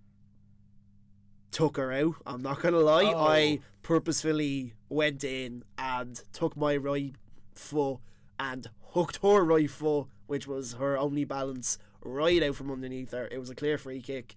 [1.55, 2.15] took her out.
[2.25, 3.13] I'm not gonna lie.
[3.15, 3.25] Oh.
[3.27, 7.15] I purposefully went in and took my right
[7.53, 7.99] foot
[8.37, 13.29] and hooked her right foot, which was her only balance, right out from underneath her.
[13.31, 14.35] It was a clear free kick.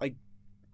[0.00, 0.14] I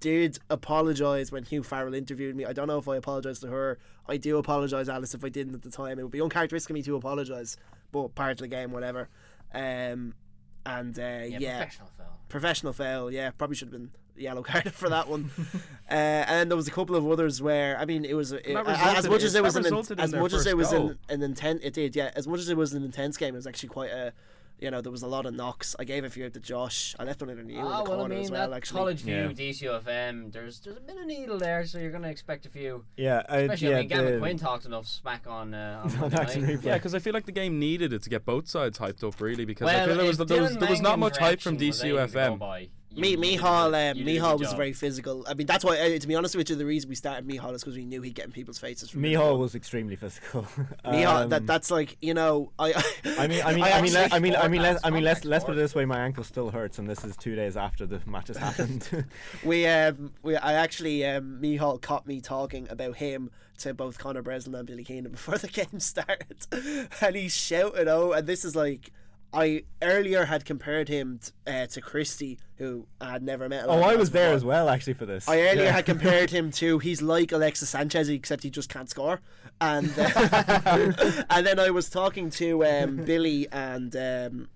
[0.01, 2.47] did apologise when Hugh Farrell interviewed me.
[2.47, 3.79] I don't know if I apologised to her.
[4.09, 5.99] I do apologise, Alice, if I didn't at the time.
[5.99, 7.59] It would be uncharacteristic of me to apologise,
[7.93, 9.11] but part of the game, whatever.
[9.53, 10.15] Um,
[10.65, 12.21] and uh, Yeah, yeah, professional foul.
[12.31, 13.11] professional foul.
[13.11, 15.31] Yeah, probably should have been yellow card for that one.
[15.91, 18.47] uh, and then there was a couple of others where I mean, it was it,
[18.55, 20.91] uh, as much as it- it was an in as much as it was goal.
[20.91, 21.61] an, an intent.
[21.65, 22.11] It did, yeah.
[22.15, 24.13] As much as it was an intense game, it was actually quite a.
[24.61, 25.75] You know, there was a lot of knocks.
[25.81, 26.95] I gave a few out to Josh.
[26.97, 28.55] I left one in you in Ah, the well, I corner mean, as well.
[28.55, 29.27] Actually, College View, Yeah.
[29.33, 32.85] DCFM, there's there's a bit of needle there, so you're going to expect a few.
[32.97, 35.55] Yeah, I, Especially, yeah, I mean, Gavin the- Quinn talked enough smack on.
[35.55, 36.51] Uh, on On Action night.
[36.61, 36.65] Replay.
[36.67, 39.21] Yeah, because I feel like the game needed it to get both sides hyped up,
[39.21, 39.45] really.
[39.45, 41.83] Because I feel there was there was, there was not much hype from reaction was
[41.85, 42.69] aiming to go DCUFM.
[42.95, 44.57] By, you- Me, you did a Mihal, um, you did a Mihal was job.
[44.57, 45.25] very physical.
[45.29, 47.55] I mean, that's why, uh, to be honest with you, the reason we started Mihal
[47.55, 48.91] is because we knew he'd get in people's faces.
[48.91, 50.43] From Mihal was extremely physical.
[50.85, 52.73] Mihal, that Um, that's like you know, I.
[53.19, 55.05] I mean, I mean, I, mean, let, I mean, I mean, let, Contact I mean,
[55.05, 57.57] let's let's put it this way: my ankle still hurts, and this is two days
[57.57, 58.89] after the match has happened.
[59.45, 64.23] We um we I actually um Mihal caught me talking about him to both Conor
[64.23, 66.47] Breslin and Billy Keenan before the game started,
[67.01, 68.91] and he shouted, "Oh!" And this is like.
[69.35, 73.65] I earlier had compared him t- uh, to Christie, who I had never met.
[73.67, 75.29] oh, I was there as well, actually, for this.
[75.29, 75.73] I earlier Yeah.
[75.73, 79.21] had compared him to he's like Alexis Sanchez except he just can't score,
[79.61, 80.93] and uh,
[81.31, 84.49] and then I was talking to um, Billy and um,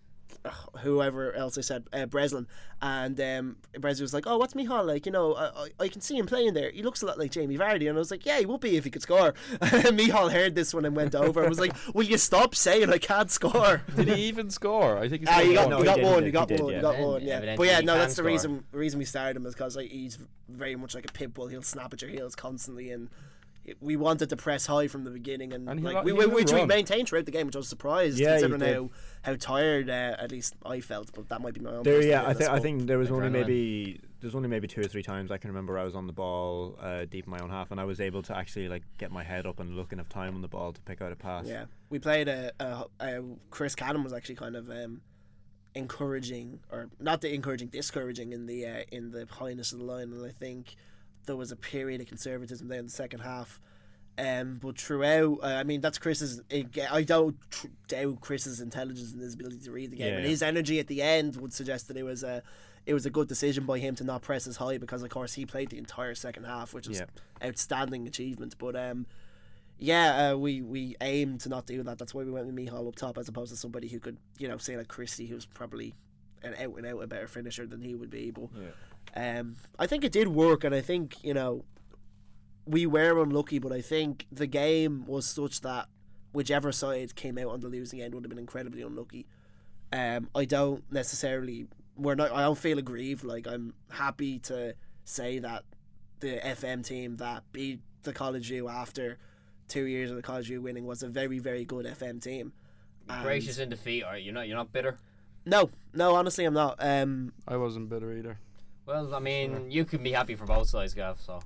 [0.45, 2.47] uh, whoever else I said, uh, Breslin,
[2.81, 5.07] and um, Breslin was like, "Oh, what's Mihal like?
[5.07, 6.71] You know, I, I, I can see him playing there.
[6.71, 8.77] He looks a lot like Jamie Vardy." And I was like, "Yeah, he would be
[8.77, 9.35] if he could score."
[9.93, 12.99] Mihal heard this one and went over and was like, "Will you stop saying I
[12.99, 14.99] can't score?" Did he even score?
[14.99, 15.71] I think he scored got, one.
[15.71, 16.83] No, he got did, he one, did, got he did, one, you yeah.
[16.83, 17.57] got Then one, yeah.
[17.57, 20.77] But yeah, no, that's the reason reason we started him is because like, he's very
[20.77, 21.49] much like a pit bull.
[21.49, 23.13] He'll snap at your heels constantly, and it-
[23.81, 26.35] we wanted to press high from the beginning, and, And like lo- we, we, will
[26.35, 28.75] which we maintained throughout the game, which I was surprised Yeah, he considering did.
[28.75, 28.91] how
[29.23, 31.13] how tired uh, at least I felt.
[31.15, 31.83] But that might be my own.
[31.83, 34.81] There, yeah, I illness, think I think there was only maybe there's only maybe two
[34.81, 37.39] or three times I can remember I was on the ball uh, deep in my
[37.39, 39.93] own half, and I was able to actually like get my head up and look
[39.93, 41.47] enough time on the ball to pick out a pass.
[41.47, 45.03] Yeah, we played a, a, a Chris Cannon was actually kind of um,
[45.75, 50.13] encouraging, or not the encouraging, discouraging in the uh, in the highness of the line,
[50.13, 50.75] and I think
[51.27, 53.61] there was a period of conservatism there in the second half.
[54.19, 56.41] Um, but throughout, uh, I mean, that's Chris's.
[56.91, 60.27] I don't tr- doubt Chris's intelligence and his ability to read the game, Yeah, and
[60.27, 62.43] his energy at the end would suggest that it was a,
[62.85, 65.35] it was a good decision by him to not press as high because, of course,
[65.35, 67.47] he played the entire second half, which is Yeah.
[67.49, 68.57] outstanding achievement.
[68.59, 69.07] But um,
[69.79, 71.99] yeah, uh, we we aim to not do that.
[71.99, 74.49] That's why we went with Mihal up top as opposed to somebody who could, you
[74.49, 75.95] know, say like Christie, who's probably
[76.43, 78.33] an out and out a better finisher than he would be.
[78.33, 78.49] But
[79.17, 81.65] um, I think it did work, and I think you know
[82.67, 85.87] we were unlucky, but I think the game was such that
[86.33, 89.27] whichever side came out on the losing end would have been incredibly unlucky.
[89.93, 91.67] Um, I don't necessarily.
[91.97, 92.33] We're not.
[92.33, 93.25] I don't feel aggrieved.
[93.25, 95.65] Like I'm happy to say that
[96.21, 99.19] the FM team that beat the College View after
[99.69, 102.53] two years of the College View winning was a very very good FM team.
[103.09, 104.27] And- Gracious in defeat, are you?
[104.27, 104.99] You're not, you're not bitter.
[105.47, 106.77] No, no, honestly, I'm not.
[106.79, 108.39] Um, I wasn't bitter either.
[108.89, 111.21] Well, I mean, you can be happy for both sides, Gav.
[111.21, 111.41] So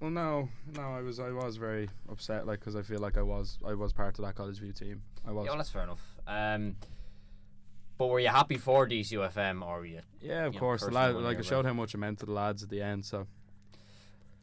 [0.00, 3.22] Well, no, no, I was I was very upset, like, because I feel like I
[3.22, 5.02] was I was part of that College View team.
[5.26, 5.44] I was.
[5.44, 6.00] yeah, well, that's fair enough.
[6.26, 6.76] Um,
[7.98, 10.00] but were you happy for DCUFM, or were you?
[10.22, 10.84] yeah, of you know, course.
[10.84, 12.80] The lad, like here, it showed how much it meant to the lads at the
[12.80, 13.04] end.
[13.04, 13.26] So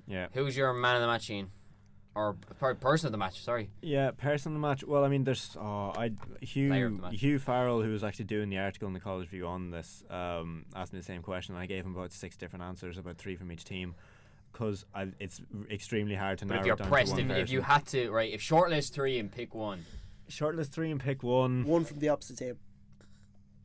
[0.08, 0.28] yeah.
[0.34, 1.50] Who's your man of the match, Ian?
[2.16, 3.42] Or per- person of the match?
[3.44, 3.70] Sorry.
[3.82, 4.84] Yeah, person of the match.
[4.84, 7.02] Well, I mean, there's oh, I Hugh.
[7.12, 10.66] Hugh Farrell, who was actually doing the article in the College View on this, um,
[10.76, 11.56] asked me the same question.
[11.56, 13.96] I gave him about six different answers, about three from each team,
[14.52, 14.86] because
[15.20, 17.62] it's extremely hard to But narrow if you're down pressed, to if, one if you
[17.62, 18.32] had to, right?
[18.32, 19.84] If shortlist three and pick one,
[20.30, 21.66] shortlist three and pick one.
[21.66, 22.60] one from the opposite team.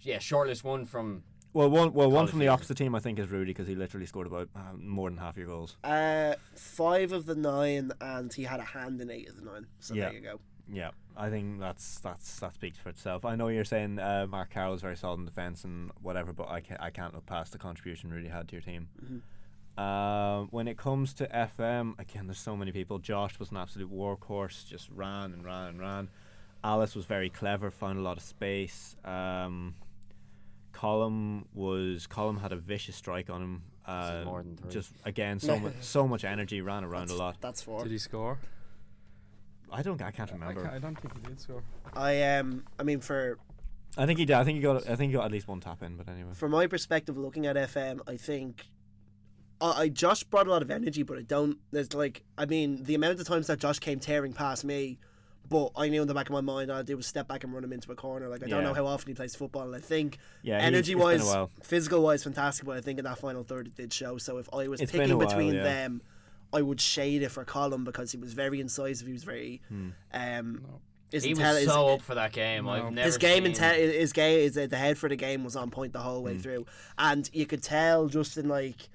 [0.01, 1.23] yeah, shortlist one from.
[1.53, 4.07] Well, one well one from the opposite team, I think, is Rudy because he literally
[4.07, 5.77] scored about uh, more than half your goals.
[5.83, 9.67] Uh, five of the nine, and he had a hand in eight of the nine.
[9.81, 10.07] So Yeah.
[10.07, 10.41] there you go.
[10.71, 13.25] Yeah, I think that's that's that speaks for itself.
[13.25, 16.49] I know you're saying uh, Mark Carroll is very solid in defence and whatever, but
[16.49, 18.89] I can't I can't look past the contribution Rudy had to your team.
[19.83, 22.99] Um, when it comes to FM, again, there's so many people.
[22.99, 26.09] Josh was an absolute workhorse, just ran and ran and ran.
[26.65, 28.97] Alice was very clever, found a lot of space.
[29.05, 29.75] Um,
[30.79, 33.63] Colin was Colin had a vicious strike on him.
[33.85, 34.71] Uh, more than three.
[34.71, 37.37] just again, so much so much energy, ran around a lot.
[37.41, 37.83] That's four.
[37.83, 38.39] did he score?
[39.73, 40.63] I don't, I can't I, remember.
[40.63, 41.65] can't, I don't think he did score.
[41.95, 43.39] I um, I mean, for
[43.97, 44.37] I think he did.
[44.37, 44.89] I think he got.
[44.89, 45.97] I think he got at least one tap in.
[45.97, 46.31] But anyway.
[46.35, 48.67] from my perspective, looking at FM, I think
[49.61, 51.59] I, I Josh brought a lot of energy, but I don't.
[51.73, 55.01] There's like, I mean, the amount of times that Josh came tearing past me,
[55.49, 57.45] but I knew in the back of my mind all I did was step back
[57.45, 58.29] and run him into a corner.
[58.29, 58.69] Like I don't Yeah.
[58.69, 61.49] know how often he plays football, and I think Yeah, energy it's been a wise,
[61.63, 62.67] physical wise, fantastic.
[62.67, 64.19] But I think in that final third it did show.
[64.19, 65.63] So if I was It's been a picking while, between yeah.
[65.65, 66.03] them.
[66.51, 69.07] I would shade it for Colin because he was very incisive.
[69.07, 69.91] He was very, Hmm.
[70.15, 70.65] um,
[71.13, 72.65] his He was intelli- his- so up for that game.
[72.65, 72.71] No.
[72.71, 75.57] I've never his game seen, inte- his game is the head for the game was
[75.57, 76.65] on point the whole way through,
[76.97, 78.89] and you could tell just in like,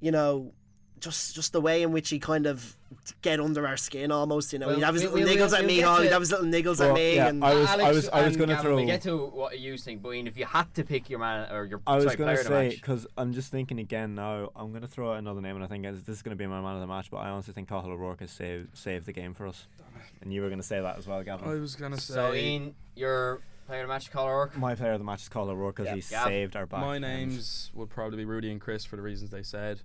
[0.00, 0.52] you know,
[1.00, 2.76] just just the way in which he kind of
[3.22, 4.52] get under our skin almost.
[4.52, 6.00] You know, Well, he'd have his little niggles at me, get Hall.
[6.00, 8.38] He'd have his little niggles at me, yeah, and I was- Alex I was and
[8.38, 11.10] gonna throw- We get to what you think, but Ian, if you had to pick
[11.10, 14.50] your man or your I was going to say because I'm just thinking again now.
[14.56, 16.46] I'm going to throw out another name, and I think this is going to be
[16.46, 17.10] my man of the match.
[17.10, 19.66] But I honestly think Cahill O'Rourke has saved saved the game for us.
[20.22, 21.48] And you were going to say that as well, Gavin.
[21.48, 22.14] I was gonna say.
[22.14, 24.56] so Ian, your player of the match, Colin O'Rourke.
[24.56, 25.94] my player of the match is Cahill O'Rourke because Yeah.
[25.96, 26.24] he Gav.
[26.28, 26.80] saved our back.
[26.80, 29.82] My names would probably be Rudy and Chris for the reasons they said,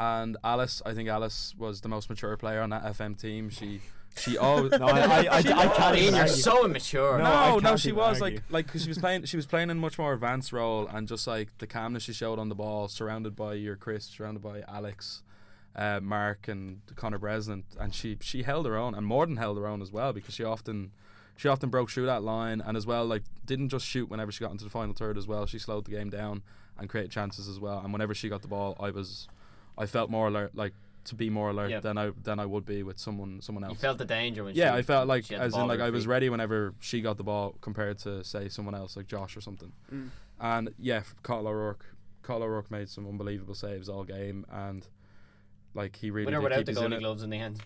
[0.00, 0.82] and Alice.
[0.86, 3.50] I think Alice was the most mature player on that FM team.
[3.50, 3.80] She,
[4.16, 4.72] she always.
[4.72, 7.18] No, I, I, I, I can't Ian, even you're so immature.
[7.18, 8.36] No, No, no, she was argue.
[8.38, 10.86] like, like 'cause she was playing, she was playing in a much more advanced role,
[10.88, 14.42] and just like the calmness she showed on the ball, surrounded by your Chris, surrounded
[14.42, 15.22] by Alex,
[15.76, 19.56] uh, Mark, and Connor Breslin, and she she held her own, and more than held
[19.58, 20.90] her own as well, because she often,
[21.36, 24.40] she often broke through that line, and as well like didn't just shoot whenever she
[24.44, 25.46] got into the final third as well.
[25.46, 26.42] She slowed the game down
[26.78, 29.28] and created chances as well, and whenever she got the ball, I was,
[29.78, 31.80] I felt more alert, like to be more alert Yeah.
[31.80, 33.70] than I than I would be with someone someone else.
[33.72, 33.80] You else.
[33.82, 35.80] felt the danger when yeah, she, I felt like she had the as in like
[35.80, 39.36] I was ready whenever she got the ball compared to say someone else like Josh
[39.36, 39.72] or something.
[39.92, 40.10] Mm.
[40.40, 41.84] And yeah, Kyle O'Rourke,
[42.22, 44.86] Kyle O'Rourke made some unbelievable saves all game, and
[45.74, 47.38] like he really With or did without keep the his in goalie gloves in the
[47.38, 47.60] end.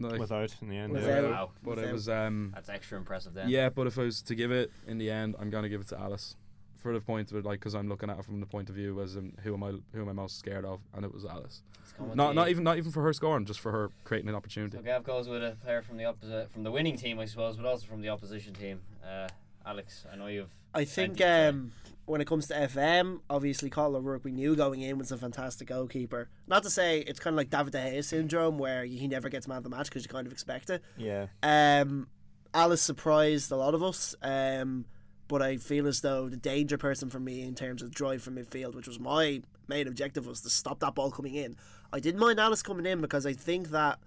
[0.00, 0.92] Like, Without in the end.
[0.92, 1.22] Without.
[1.22, 1.30] yeah.
[1.30, 3.48] Wow, but it was um that's extra impressive then.
[3.48, 5.88] yeah, but if I was to give it in the end, I'm gonna give it
[5.88, 6.36] to Alice.
[6.84, 8.74] For the point of it, like, because I'm looking at it from the point of
[8.74, 11.24] view as in who am I, who am I most scared of, and it was
[11.24, 11.62] Alice.
[11.82, 14.28] It's gone with Not, not even, not even for her scoring, just for her creating
[14.28, 14.76] an opportunity.
[14.76, 17.56] So Gav goes with a player from the opposite, from the winning team, I suppose,
[17.56, 18.82] but also from the opposition team.
[19.02, 19.28] Uh,
[19.64, 20.50] Alex, I know you've.
[20.74, 21.48] I think plenty to say.
[21.48, 21.72] um,
[22.04, 25.68] when it comes to FM, obviously Colin O'Rourke we knew going in was a fantastic
[25.68, 26.28] goalkeeper.
[26.46, 29.48] Not to say it's kind of like David De Gea syndrome where he never gets
[29.48, 30.82] man of the match because you kind of expect it.
[30.98, 31.28] Yeah.
[31.42, 32.08] Um,
[32.52, 34.84] Alice surprised a lot of us, um,
[35.28, 38.36] but I feel as though the danger person for me in terms of drive from
[38.36, 41.56] midfield, which was my main objective, was to stop that ball coming in.
[41.92, 43.98] I didn't mind Alice coming in because I think that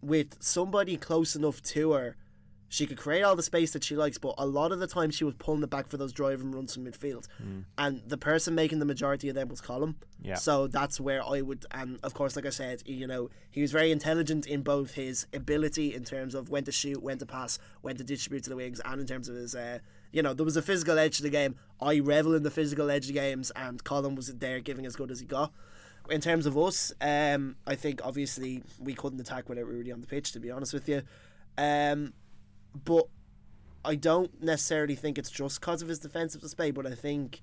[0.00, 2.16] with somebody close enough to her,
[2.68, 5.10] she could create all the space that she likes, but a lot of the time
[5.10, 7.28] she was pulling it back for those driving runs from midfield.
[7.76, 9.94] And the person making the majority of them was Colin.
[10.22, 10.36] Yeah.
[10.36, 13.72] So that's where I would, and of course, like I said, you know, he was
[13.72, 17.58] very intelligent in both his ability in terms of when to shoot, when to pass,
[17.82, 19.80] when to distribute to the wings, and in terms of his, uh,
[20.12, 21.56] you know, there was a physical edge to the game.
[21.80, 25.10] I revel in the physical edge of games, and Colin was there giving as good
[25.10, 25.52] as he got.
[26.10, 30.06] In terms of us, um, I think obviously we couldn't attack without Rudy on the
[30.06, 31.02] pitch, to be honest with you.
[31.56, 32.12] Um,
[32.84, 33.06] but
[33.84, 37.40] I don't necessarily think it's just because of his defensive display, but I think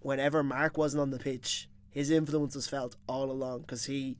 [0.00, 4.18] whenever Mark wasn't on the pitch, his influence was felt all along because he.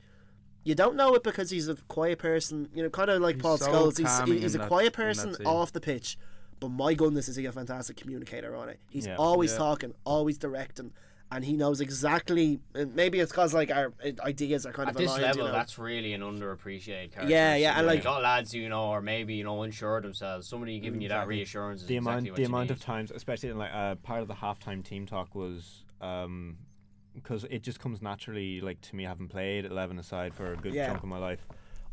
[0.64, 3.42] You don't know it because he's a quiet person, you know, kind of like He's
[3.42, 3.98] Paul so Scholes.
[4.28, 6.18] He's, he's a that- quiet person off the pitch,
[6.60, 8.78] but my goodness, is he a fantastic communicator on it?
[8.90, 9.16] He's Yeah.
[9.16, 9.58] always Yeah.
[9.58, 10.92] talking, always directing,
[11.30, 12.60] and he knows exactly.
[12.74, 15.22] Maybe it's because like our uh, ideas are kind At of this aligned.
[15.24, 15.52] level, you know?
[15.52, 17.28] that's really an underappreciated character.
[17.28, 20.02] Yeah, yeah, and you like- got lads you know or maybe you know unsure of
[20.04, 20.46] themselves.
[20.48, 22.76] Somebody giving you that reassurance is the exactly amount what the you amount need.
[22.76, 26.56] of times, especially in like uh, part of the halftime team talk was um
[27.14, 30.74] because it just comes naturally like to me having played eleven aside for a good
[30.74, 30.88] Yeah.
[30.88, 31.46] chunk of my life.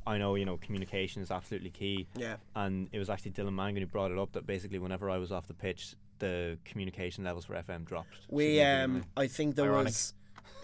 [0.06, 2.36] I know you know communication is absolutely key, yeah.
[2.56, 5.32] and it was actually Dylan Mangan who brought it up that basically whenever I was
[5.32, 8.18] off the pitch, the communication levels for FM dropped.
[8.30, 9.04] We um.
[9.16, 9.86] I think there Ironic.
[9.88, 10.14] was.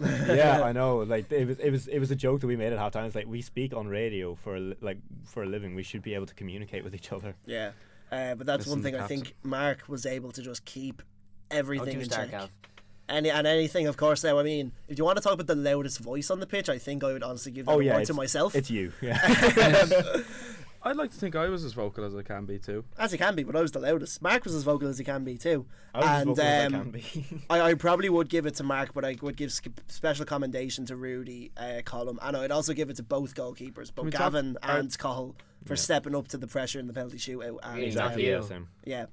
[0.00, 0.98] yeah, I know.
[0.98, 3.06] Like it was, it was, it was a joke that we made at halftime.
[3.06, 5.74] It's like we speak on radio for a li- like for a living.
[5.74, 7.34] We should be able to communicate with each other.
[7.46, 7.72] Yeah,
[8.10, 11.02] uh, but that's one thing I think Mark was able to just keep
[11.50, 12.30] everything two in check.
[12.30, 12.50] Gav.
[13.10, 14.22] Any and anything, of course.
[14.24, 16.68] Now, I mean, if you want to talk about the loudest voice on the pitch,
[16.68, 18.92] I think I would honestly give that Oh yeah, award to myself, It's you.
[19.02, 19.18] Yeah.
[20.82, 22.84] I'd like to think I was as vocal as I can be too.
[22.98, 23.42] as he can be.
[23.42, 24.22] But I was the loudest.
[24.22, 25.66] Mark was as vocal as he can be too.
[25.94, 27.42] I was as and vocal as I um, can be.
[27.50, 30.86] I, I probably would give it to Mark, but I would give sk- special commendation
[30.86, 34.32] to Rudy, uh, Colum, and I'd also give it to both goalkeepers, both we talk-
[34.32, 35.34] Gavin are- and Cahill,
[35.66, 37.58] for stepping up to the pressure in the penalty shootout.
[37.62, 38.26] And, exactly.
[38.26, 38.36] Yeah.
[38.36, 38.40] Yeah.
[38.40, 38.68] Same.
[38.84, 39.06] Yeah.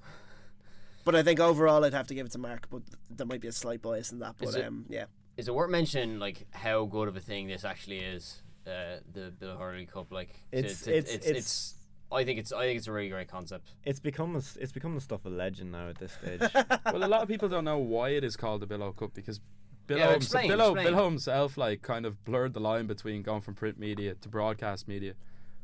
[1.08, 3.48] But I think overall I'd have to give it to Mark, but there might be
[3.48, 4.36] a slight bias in that.
[4.38, 5.06] But it- um, yeah,
[5.38, 8.42] Is it worth mentioning like how good of a thing this actually is?
[8.68, 11.76] Uh, the Bill O'Herlihy Cup, like It's- to- it's- it's, it's-
[12.12, 13.72] I think it's I think it's a really great concept.
[13.86, 16.42] It's become a, s- it's become the stuff of legend now at this stage.
[16.86, 19.40] well, a lot of people don't know why it is called the Billow Cup because
[19.88, 20.94] Bill, Yeah, Holmes, explain, Bill, explain.
[20.94, 24.90] Bill himself like kind of blurred the line between going from print media to broadcast
[24.90, 25.14] media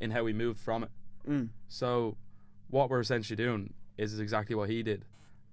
[0.00, 0.90] in how he moved from it.
[1.28, 1.50] Mm.
[1.68, 2.16] So
[2.70, 5.04] what we're essentially doing is exactly what he did,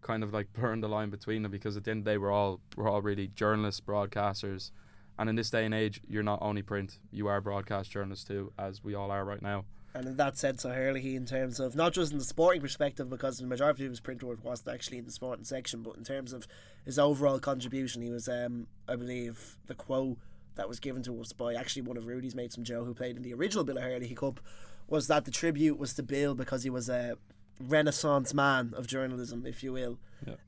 [0.01, 2.17] kind of like blurring the line between them because at the end of the day
[2.17, 4.71] we're all we're all really journalists, broadcasters,
[5.17, 8.51] and in this day and age you're not only print, you are broadcast journalists too,
[8.57, 9.65] as we all are right now.
[9.93, 13.09] and in that sense, I Hurley in terms of not just in the sporting perspective,
[13.09, 16.03] because the majority of his print work wasn't actually in the sporting section, but in
[16.03, 16.47] terms of
[16.85, 20.17] his overall contribution, he was, um, I believe, the quote
[20.55, 23.17] that was given to us by actually one of Rudy's mates from Joe, who played
[23.17, 24.39] in the original Bill O'Herlihy Cup,
[24.87, 27.17] was that the tribute was to Bill because he was a
[27.61, 29.99] renaissance man of journalism, if you will,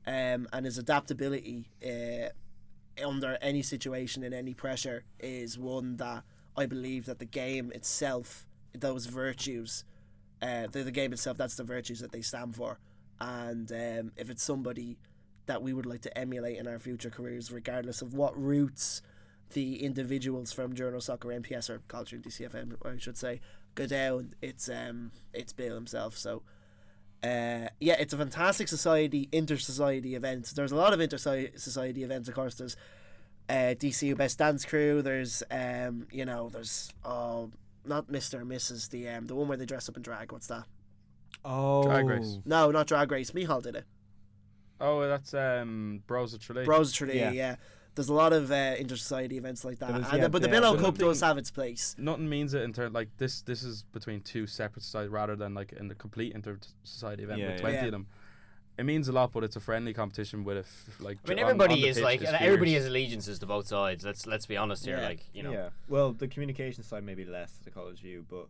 [0.08, 2.30] um, and his adaptability uh,
[3.04, 6.24] under any situation in any pressure is one that
[6.56, 9.84] I believe that the game itself, those virtues,
[10.42, 12.80] uh, the, the game itself, that's the virtues that they stand for,
[13.20, 14.98] and um, if it's somebody
[15.46, 19.02] that we would like to emulate in our future careers, regardless of what routes
[19.54, 23.42] the individuals from Journal Soccer MPS or Culture DCFM, I should say,
[23.76, 26.18] go down, it's um, it's Bill himself.
[26.18, 26.44] So.
[27.24, 30.52] Uh, yeah, it's a fantastic society, inter-society event.
[30.56, 32.56] There's a lot of inter-society events, of course.
[32.56, 32.76] There's
[33.48, 35.02] uh, DCU Best Dance Crew.
[35.02, 37.44] There's um, you know, there's uh,
[37.86, 38.90] not Mister and Mrs.
[38.90, 40.32] The um, the one where they dress up in drag.
[40.32, 40.66] What's that?
[41.46, 42.40] oh, Drag Race.
[42.46, 43.32] No, not Drag Race.
[43.32, 43.86] Mihal did it.
[44.80, 46.66] Oh, that's um Bros of Tralee.
[46.66, 47.32] Bros of Tralee, yeah.
[47.32, 47.56] Yeah.
[47.96, 50.76] There's a lot of uh, inter-society events like that, and, yeah, but the yeah, Billow
[50.76, 51.96] but Cup does have its place.
[51.98, 53.42] Nothing means it in turn like this.
[53.42, 57.40] This is between two separate societies rather than like in the complete inter society event
[57.40, 57.62] Yeah, with yeah.
[57.62, 57.86] twenty Yeah.
[57.86, 58.08] of them.
[58.76, 61.20] It means a lot, but it's a friendly competition with a f- like.
[61.26, 62.84] I mean, on- on everybody is like there's everybody fierce.
[62.86, 64.04] has allegiances to both sides.
[64.04, 64.98] Let's let's be honest here.
[64.98, 65.08] Yeah.
[65.10, 65.70] Like you know, Yeah.
[65.88, 68.48] Well, the communication side maybe less to the college view, but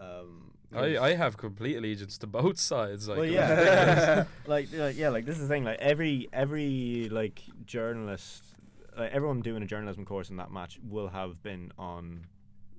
[0.00, 3.06] um, I, I have complete allegiance to both sides.
[3.08, 5.64] Like, well, yeah, like, like yeah, like this is the thing.
[5.64, 8.42] Like every every like journalist,
[8.96, 12.26] like everyone doing a journalism course in that match will have been on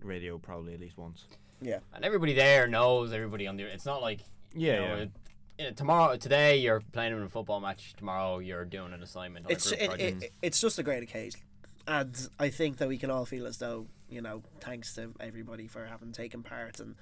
[0.01, 1.26] radio probably at least once.
[1.61, 3.64] Yeah, and everybody there knows everybody on the.
[3.64, 4.20] It's not like
[4.53, 5.01] Yeah, you know, yeah.
[5.03, 5.11] it-
[5.59, 7.93] uh, tomorrow, today you're playing in a football match.
[7.95, 9.45] Tomorrow you're doing an assignment.
[9.45, 11.41] On it's a group it, it, it's just a great occasion,
[11.88, 15.68] and I think that we can all feel as though you know, thanks to everybody
[15.68, 16.95] for having taken part and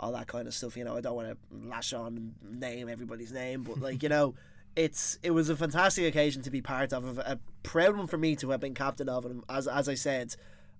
[0.00, 0.76] all that kind of stuff.
[0.76, 4.08] You know, I don't want to lash on and name everybody's name, but like you
[4.08, 4.34] know.
[4.78, 8.16] It's it was a fantastic occasion to be part of, a, a proud one for
[8.16, 10.36] me to have been captain of, and as as I said,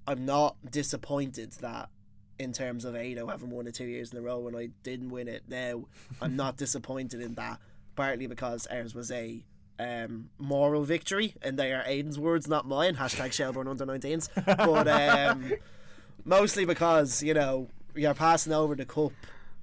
[0.07, 1.88] I'm not disappointed that
[2.38, 5.09] in terms of Ado having won it two years in a row when I didn't
[5.09, 5.42] win it.
[5.49, 5.86] Now
[6.22, 7.59] I'm not disappointed in that,
[7.96, 9.44] partly because ours was a
[9.80, 12.94] um, moral victory, and they are Aiden's words, not mine.
[12.94, 14.28] Hashtag Shelbourne under 19s.
[14.46, 15.53] But um,
[16.24, 19.12] mostly because you know you're passing over the cup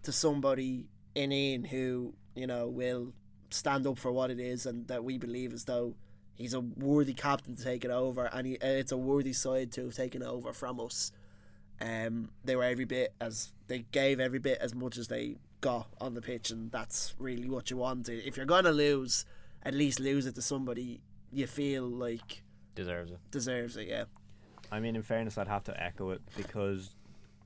[0.03, 3.13] to somebody in Ian who you know will
[3.55, 5.95] stand up for what it is, and that we believe as though
[6.35, 9.85] he's a worthy captain to take it over, and he, it's a worthy side to
[9.85, 11.11] have taken it over from us.
[11.81, 15.87] Um, they were every bit as they gave every bit as much as they got
[15.99, 18.07] on the pitch, and that's really what you want.
[18.09, 19.25] If you're gonna lose,
[19.63, 21.01] at least lose it to somebody
[21.31, 22.43] you feel like
[22.75, 23.19] deserves it.
[23.31, 23.87] deserves it.
[23.87, 24.05] Yeah,
[24.71, 26.95] I mean, in fairness, I'd have to echo it because,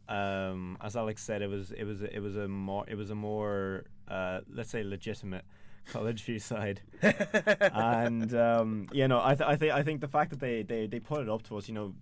[0.07, 3.15] um, as Alex said, it was it was it was a more it was a
[3.15, 5.45] more uh, let's say legitimate
[5.85, 10.29] college view side, and um, you know, I th- I think I think the fact
[10.31, 11.93] that they, they they put it up to us, you know,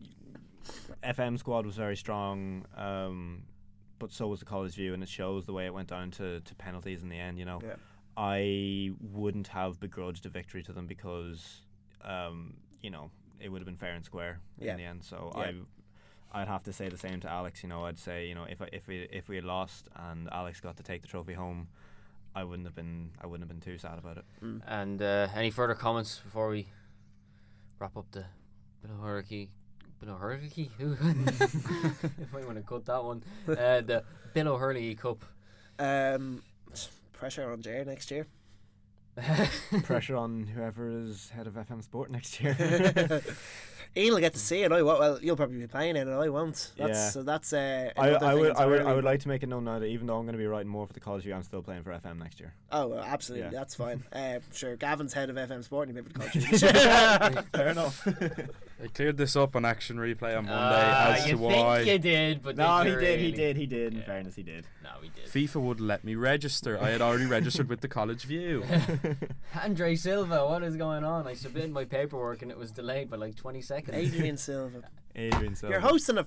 [1.04, 2.66] FM squad was very strong.
[2.76, 3.44] Um,
[4.00, 6.40] but so was the college view, and it shows the way it went down to,
[6.42, 7.40] to penalties in the end.
[7.40, 7.76] You know, Yeah.
[8.16, 11.62] I wouldn't have begrudged a victory to them because,
[12.04, 13.10] um, you know,
[13.40, 14.72] it would have been fair and square Yeah.
[14.74, 15.04] in the end.
[15.04, 15.52] So Yeah.
[16.34, 17.64] I, I'd have to say the same to Alex.
[17.64, 20.30] You know, I'd say you know if I, if we if we had lost and
[20.32, 21.68] Alex got to take the trophy home,
[22.38, 24.26] I wouldn't have been I wouldn't have been too sad about it.
[24.68, 26.68] And uh, any further comments before we
[27.80, 28.26] wrap up the
[28.84, 29.50] Billow Hurricane?
[30.00, 30.70] Billow Hurricane?
[30.80, 33.24] if I want to cut that one.
[33.48, 34.04] Uh, the
[34.36, 35.26] Bill O'Herlihy Cup.
[35.80, 36.44] um,
[37.12, 38.28] pressure on Jer next year.
[39.82, 42.54] Pressure on whoever is head of FM Sport next year.
[43.98, 44.72] Ian will get to see it.
[44.72, 45.00] I won't.
[45.00, 46.72] Well, you'll probably be playing it, and I won't.
[46.78, 47.10] That's, Yeah.
[47.10, 47.54] So that's.
[47.54, 49.88] Uh, I, I would I would I would like to make it known now that
[49.88, 51.84] even though I'm going to be writing more for the college view, I'm still playing
[51.84, 52.54] for FM next year.
[52.72, 53.46] Oh, well, absolutely.
[53.48, 53.60] Yeah.
[53.60, 54.04] That's fine.
[54.18, 54.76] Uh, sure.
[54.76, 58.08] Gavin's head of FM Sport, and he maybe the Fair enough.
[58.84, 61.80] I cleared this up on Action Replay on Monday Ah, as you to think why
[61.80, 63.94] you did, but no, did he you did, he did, he did.
[63.94, 64.06] In Yeah.
[64.06, 64.68] fairness, he did.
[64.84, 65.26] No, he did.
[65.26, 66.80] FIFA would let me register.
[66.80, 68.64] I had already registered with the College View.
[69.64, 71.26] Andre Silva, what is going on?
[71.28, 73.98] I submitted my paperwork and it was delayed by like 20 seconds.
[73.98, 74.84] Adrien Silva.
[75.18, 75.72] Adrien Silva.
[75.74, 76.26] You're hosting a.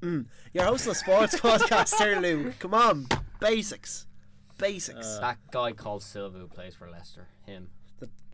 [0.00, 2.52] Mm, you're hosting a sports podcast here, Lou.
[2.58, 3.06] Come on,
[3.40, 4.06] basics,
[4.58, 5.18] basics.
[5.18, 7.28] that guy called Silva who plays for Leicester.
[7.46, 7.68] Him.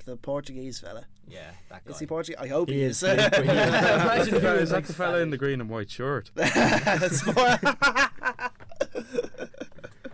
[0.08, 1.04] The the Portuguese fella.
[1.28, 1.92] Yeah, that guy.
[1.92, 2.40] Is he Portuguese?
[2.40, 3.02] I hope he, He is.
[3.02, 3.48] is, he is, he is.
[3.48, 6.30] Imagine if he was that the fella in the green and white shirt?
[7.10, 7.60] Sport-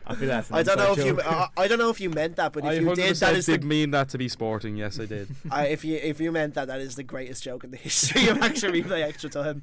[0.06, 1.16] I feel that's I don't know if inside you.
[1.16, 1.26] joke.
[1.26, 3.46] I, I don't know if you meant that, but if I you did, that 100%
[3.46, 3.66] did the.
[3.66, 4.76] mean that to be sporting.
[4.76, 5.28] Yes, I did.
[5.50, 8.28] I, if you if you meant that, that is the greatest joke in the history
[8.28, 9.62] of actually replay extra time.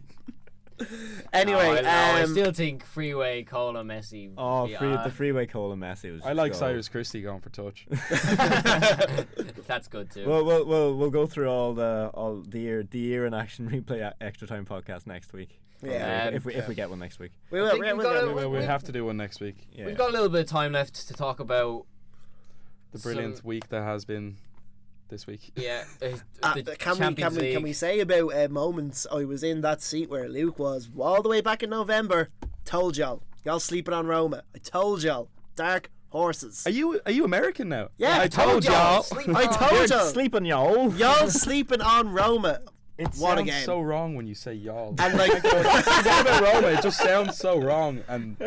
[1.34, 4.32] anyway, No, I, no, I um, still think Freeway, Cola, Messi.
[4.38, 6.22] Oh, yeah, free, the freeway Cole and Messi was.
[6.24, 6.60] I like gold.
[6.60, 7.88] Cyrus Christie going for touch.
[9.68, 10.28] That's good too.
[10.28, 13.70] Well, we'll we'll we'll go through all the all the year the year in action
[13.70, 15.60] replay extra time podcast next week.
[15.84, 16.28] Yeah.
[16.28, 17.32] if, if we if Um, we get one next week.
[17.50, 17.74] we will.
[17.74, 18.26] We we've will.
[18.26, 19.56] we'll, We'll, we'll have to do one next week.
[19.74, 19.86] Yeah.
[19.88, 21.86] We've got a little bit of time left to talk about.
[22.92, 24.38] The brilliant some- week that has been
[25.12, 25.52] this week.
[25.56, 26.08] Yeah, uh,
[26.44, 27.64] Uh, the can we Champions can we can League.
[27.64, 31.30] we say about uh, moments I was in that seat where Luke was all the
[31.30, 32.30] way back in November?
[32.66, 34.42] Told y'all, y'all sleeping on Roma.
[34.56, 36.64] I told y'all, dark horses.
[36.66, 37.90] Are you are you American now?
[37.98, 39.04] Yeah, I told y'all.
[39.04, 40.94] Sleep I told y'all, Sleeping y'all.
[40.96, 42.62] y'all sleeping on Roma.
[42.98, 43.66] It What a sounds game.
[43.66, 44.96] so wrong when you say y'all.
[45.00, 46.68] And like, Forget about Roma.
[46.70, 48.02] It just sounds so wrong.
[48.08, 48.38] And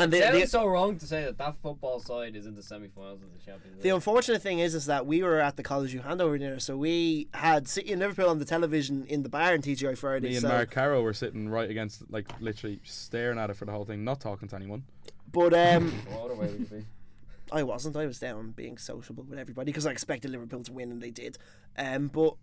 [0.00, 2.62] and the, It the, so wrong to say that that football side is in the
[2.62, 3.82] semi-finals of the Champions League.
[3.82, 6.76] The unfortunate thing is, is that we were at the College View handover dinner, so
[6.76, 10.28] we had City and Liverpool on the television in the bar in TGI Friday.
[10.28, 13.64] me and so, Mark Carroll were sitting right against, like, literally staring at it for
[13.64, 14.84] the whole thing, not talking to anyone.
[15.30, 16.84] but um, What other way would it be?
[17.52, 17.96] I wasn't.
[17.96, 21.10] I was down being sociable with everybody because I expected Liverpool to win, and they
[21.10, 21.36] did.
[21.76, 22.36] Um, but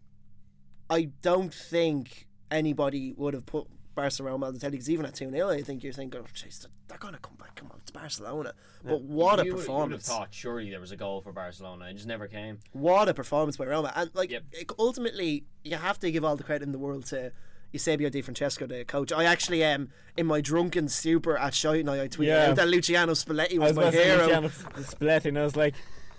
[0.90, 3.68] I don't think anybody would have put
[3.98, 6.62] Barcelona on the telly because even at 2 0, I think you're thinking, oh, jeez,
[6.62, 7.56] they're, they're going to come back.
[7.56, 8.54] Come on, it's Barcelona.
[8.86, 10.08] But what a You would- You would have performance.
[10.08, 11.86] thought surely there was a goal for Barcelona.
[11.90, 12.60] It just never came.
[12.72, 13.92] What a performance by Roma.
[13.96, 14.44] And, like, Yep.
[14.54, 17.32] it- ultimately, you have to give all the credit in the world to.
[17.74, 19.12] Eusebio Di Francesco, the coach.
[19.12, 22.46] I actually, um, in my drunken stupor at shite night, I tweeted Yeah.
[22.52, 24.22] out that Luciano Spalletti was, was my about hero.
[24.24, 25.76] Luciano Spalletti, and I was like,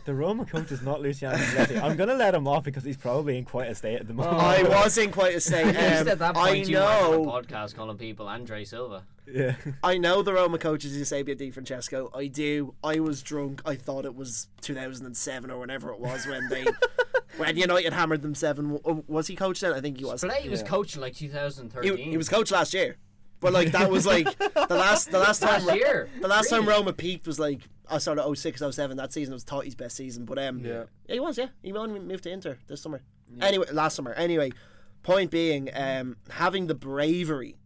[0.08, 1.82] the Roma coach is not Luciano Spalletti.
[1.82, 4.38] I'm gonna let him off because he's probably in quite a state at the moment.
[4.38, 5.68] I was in quite a state.
[5.68, 9.04] Um, at that I point, you were on know, a podcast calling people Andre Silva.
[9.30, 9.54] yeah.
[9.82, 12.10] I know the Roma coach is Eusebio Di Francesco.
[12.14, 12.72] I do.
[12.82, 13.60] I was drunk.
[13.66, 16.64] I thought it was 2007 or whenever it was when they
[17.36, 18.80] when United hammered them seven.
[18.86, 19.74] oh, Was he coach then?
[19.74, 20.24] I think he was.
[20.24, 20.68] Spalletti was Yeah.
[20.68, 21.96] coaching like 2013.
[21.98, 22.96] He, he was coach last year,
[23.40, 26.08] but like that was like the last the last time last year.
[26.22, 27.60] the last time Roma peaked was like
[27.90, 28.96] I sort of 06, 07.
[28.96, 30.84] That season was Totti's best season, but um Yeah.
[31.06, 33.02] yeah he was yeah he only moved to Inter this summer.
[33.40, 34.12] Anyway, last summer.
[34.14, 34.52] Anyway,
[35.02, 37.56] point being, um, having the bravery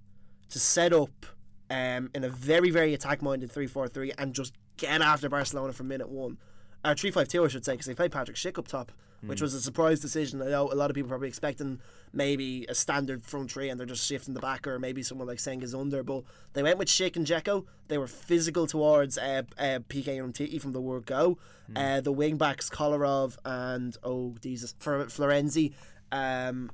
[0.50, 1.24] to set up
[1.70, 5.72] um, in a very, very attack minded 3 4 3 and just get after Barcelona
[5.72, 6.38] from minute one.
[6.84, 8.90] Or 3 5 2, I should say, because they played Patrick Schick up top,
[9.26, 10.42] which was a surprise decision.
[10.42, 11.80] I know a lot of people probably expecting
[12.12, 15.38] maybe a standard front three and they're just shifting the back, or maybe someone like
[15.38, 16.02] Cengiz Under.
[16.02, 17.64] But they went with Schick and Dzeko.
[17.88, 21.38] They were physical towards uh, uh, PK and Titi from the word go.
[21.74, 25.72] Uh, the wing backs, Kolarov and, oh, Jesus, Flor- Florenzi.
[26.10, 26.70] Um,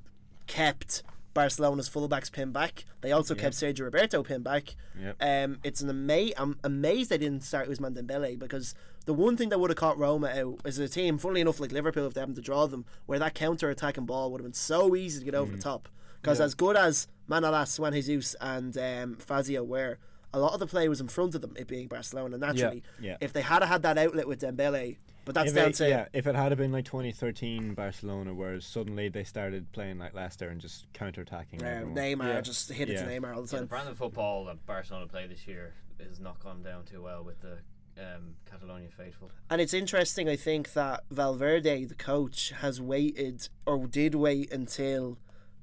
[0.48, 1.02] kept
[1.38, 2.84] Barcelona's fullbacks pinned back.
[3.00, 4.74] They also kept Sergio Roberto pinned back.
[5.00, 5.16] Yep.
[5.20, 8.74] Um, it's an ama- I'm amazed they didn't start Ousmane Dembele because
[9.06, 11.70] the one thing that would have caught Roma out is a team, funnily enough, like
[11.70, 14.52] Liverpool, if they happened to draw them, where that counter attacking ball would have been
[14.52, 15.88] so easy to get over the top.
[16.20, 19.98] Because as good as Manolas, Juan Jesus, and um, Fazio were,
[20.34, 22.36] a lot of the play was in front of them, it being Barcelona.
[22.36, 23.16] Naturally, yeah, yeah.
[23.20, 24.96] if they had had that outlet with Dembele,
[25.28, 28.58] but that's If down it, to yeah, if it had been like 2013 Barcelona, where
[28.62, 31.62] suddenly they started playing like Leicester and just counter-attacking.
[31.62, 31.82] uh.
[31.84, 32.40] Neymar, Yeah.
[32.40, 33.02] just hit it Yeah.
[33.04, 36.18] to Neymar all the Yeah, the brand of football that Barcelona play this year has
[36.18, 37.58] not gone down too well with the
[37.98, 39.30] um, Catalonia faithful.
[39.50, 45.18] And it's interesting, I think, that Valverde, the coach, has waited or did wait until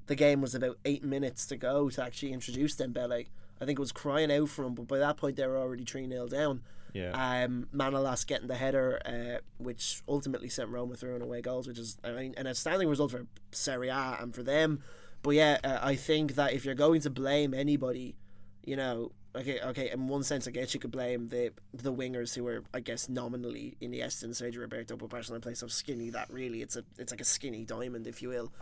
[0.06, 3.30] the game was about eight minutes to go to actually introduce Dembele.
[3.60, 5.86] I think it was crying out for him, but by that point they were already
[5.86, 6.62] 3 0 down.
[6.96, 7.44] Yeah.
[7.44, 11.78] Um, Manolas getting the header, uh, which ultimately sent Roma through on away goals, which
[11.78, 14.82] is I mean, an outstanding result for Serie A and for them.
[15.22, 18.16] But yeah, uh, I think that if you're going to blame anybody,
[18.64, 22.34] you know, okay, okay, in one sense, I guess you could blame the the wingers
[22.34, 26.10] who were, I guess, nominally in Iniesta and Sergio Roberto, but Barcelona play so skinny
[26.12, 28.54] that really it's a it's like a skinny diamond, if you will.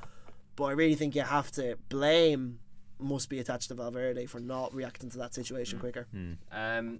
[0.55, 2.59] But I really think you have to blame
[2.99, 6.07] must be attached to Valverde for not reacting to that situation quicker.
[6.51, 6.99] Um,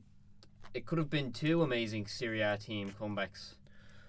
[0.73, 3.53] it could have been two amazing Serie A team comebacks,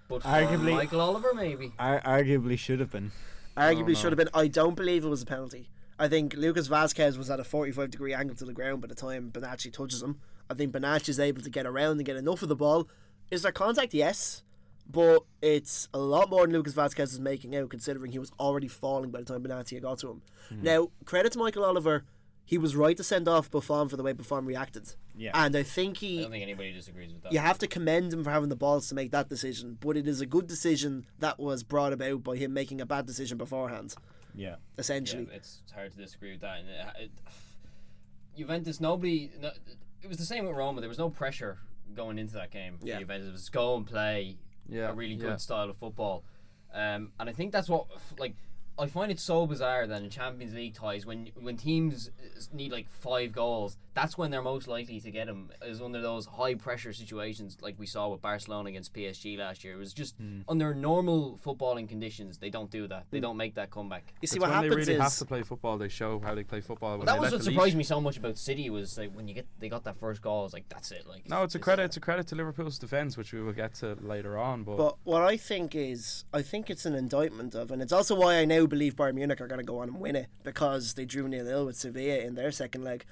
[0.08, 1.72] but for Arguably- Michael Oliver maybe.
[1.78, 3.12] Ar- arguably should have been.
[3.56, 3.94] Arguably no.
[3.94, 4.30] should have been.
[4.34, 5.70] I don't believe it was a penalty.
[5.98, 8.94] I think Lucas Vazquez was at a 45 degree angle to the ground by the
[8.96, 10.18] time Bonucci touches him.
[10.50, 12.88] I think Bonucci is able to get around and get enough of the ball.
[13.30, 13.94] Is there contact?
[13.94, 14.42] Yes.
[14.90, 18.68] But it's a lot more than Lucas Vazquez is making out considering he was already
[18.68, 20.22] falling by the time Bonucci got to him.
[20.48, 20.62] Hmm.
[20.62, 22.04] Now, credit to Michael Oliver.
[22.44, 24.96] He was right to send off Buffon for the way Buffon reacted.
[25.16, 25.30] Yeah.
[25.34, 26.18] And I think he.
[26.18, 27.32] I don't think anybody disagrees with that.
[27.32, 30.08] you have to commend him for having the balls to make that decision, but it
[30.08, 33.94] is a good decision that was brought about by him making a bad decision beforehand,
[34.34, 34.48] Yeah.
[34.50, 35.28] Yeah, essentially.
[35.32, 36.58] it's hard to disagree with that.
[36.60, 37.10] And it, it,
[38.36, 39.30] Juventus, nobody.
[39.40, 39.50] No,
[40.02, 40.80] it was the same with Roma.
[40.80, 41.58] There was no pressure
[41.94, 42.78] going into that game.
[42.82, 42.98] Yeah.
[42.98, 44.36] Juventus it was go and play
[44.68, 45.28] Yeah, a really yeah.
[45.30, 46.24] good style of football.
[46.72, 47.86] Um, and I think that's what
[48.18, 48.34] like
[48.78, 52.10] I find it so bizarre that in Champions League ties when when teams
[52.52, 55.50] need like five goals, that's when they're most likely to get them.
[55.62, 59.74] Is under those high pressure situations like we saw with Barcelona against PSG last year.
[59.74, 60.40] It was just Hmm.
[60.48, 63.06] under normal footballing conditions they don't do that.
[63.10, 64.12] They don't make that comeback.
[64.20, 66.34] You see It's what when they happens really have to play football, they show how
[66.34, 66.98] they play football.
[66.98, 67.54] When that they was let what the leash.
[67.54, 70.20] surprised me so much about City was like when you get they got that first
[70.20, 70.44] goal.
[70.46, 71.06] It's like that's it.
[71.06, 71.84] Like No, it's a this- credit.
[71.84, 74.64] It's a credit to Liverpool's defense, which we will get to later on.
[74.64, 78.16] But, But what I think is, I think it's an indictment of, and it's also
[78.16, 80.94] why I now believe Bayern Munich are going to go on and win it because
[80.94, 83.04] they drew nil nil with Sevilla in their second leg.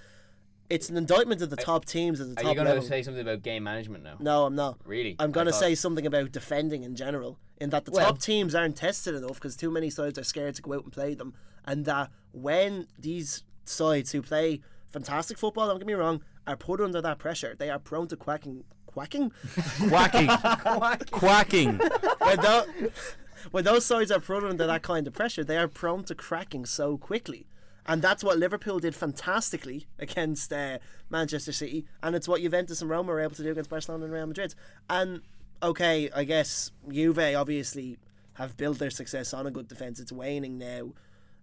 [0.70, 2.44] It's an indictment of the top teams at the top.
[2.44, 4.16] Are top you going to say something about game management now?
[4.20, 4.78] no, I'm not.
[4.86, 5.16] Really?
[5.18, 8.06] I'm I going to thought- say something about defending in general, in that the Well-
[8.06, 10.92] top teams aren't tested enough because too many sides are scared to go out and
[10.92, 11.34] play them,
[11.66, 16.80] and that when these sides who play fantastic football, don't get me wrong, are put
[16.80, 18.64] under that pressure, they are prone to quacking.
[18.86, 19.30] Quacking?
[19.88, 20.26] quacking,
[21.10, 21.78] quacking.
[22.18, 22.66] when, tho-
[23.50, 26.64] when those sides are put under that kind of pressure, they are prone to cracking
[26.66, 27.46] so quickly.
[27.84, 30.78] And that's what Liverpool did fantastically against uh,
[31.10, 34.12] Manchester City, and it's what Juventus and Roma were able to do against Barcelona and
[34.12, 34.54] Real Madrid.
[34.88, 35.22] And
[35.62, 37.98] okay, I guess Juve obviously
[38.34, 39.98] have built their success on a good defense.
[39.98, 40.92] It's waning now.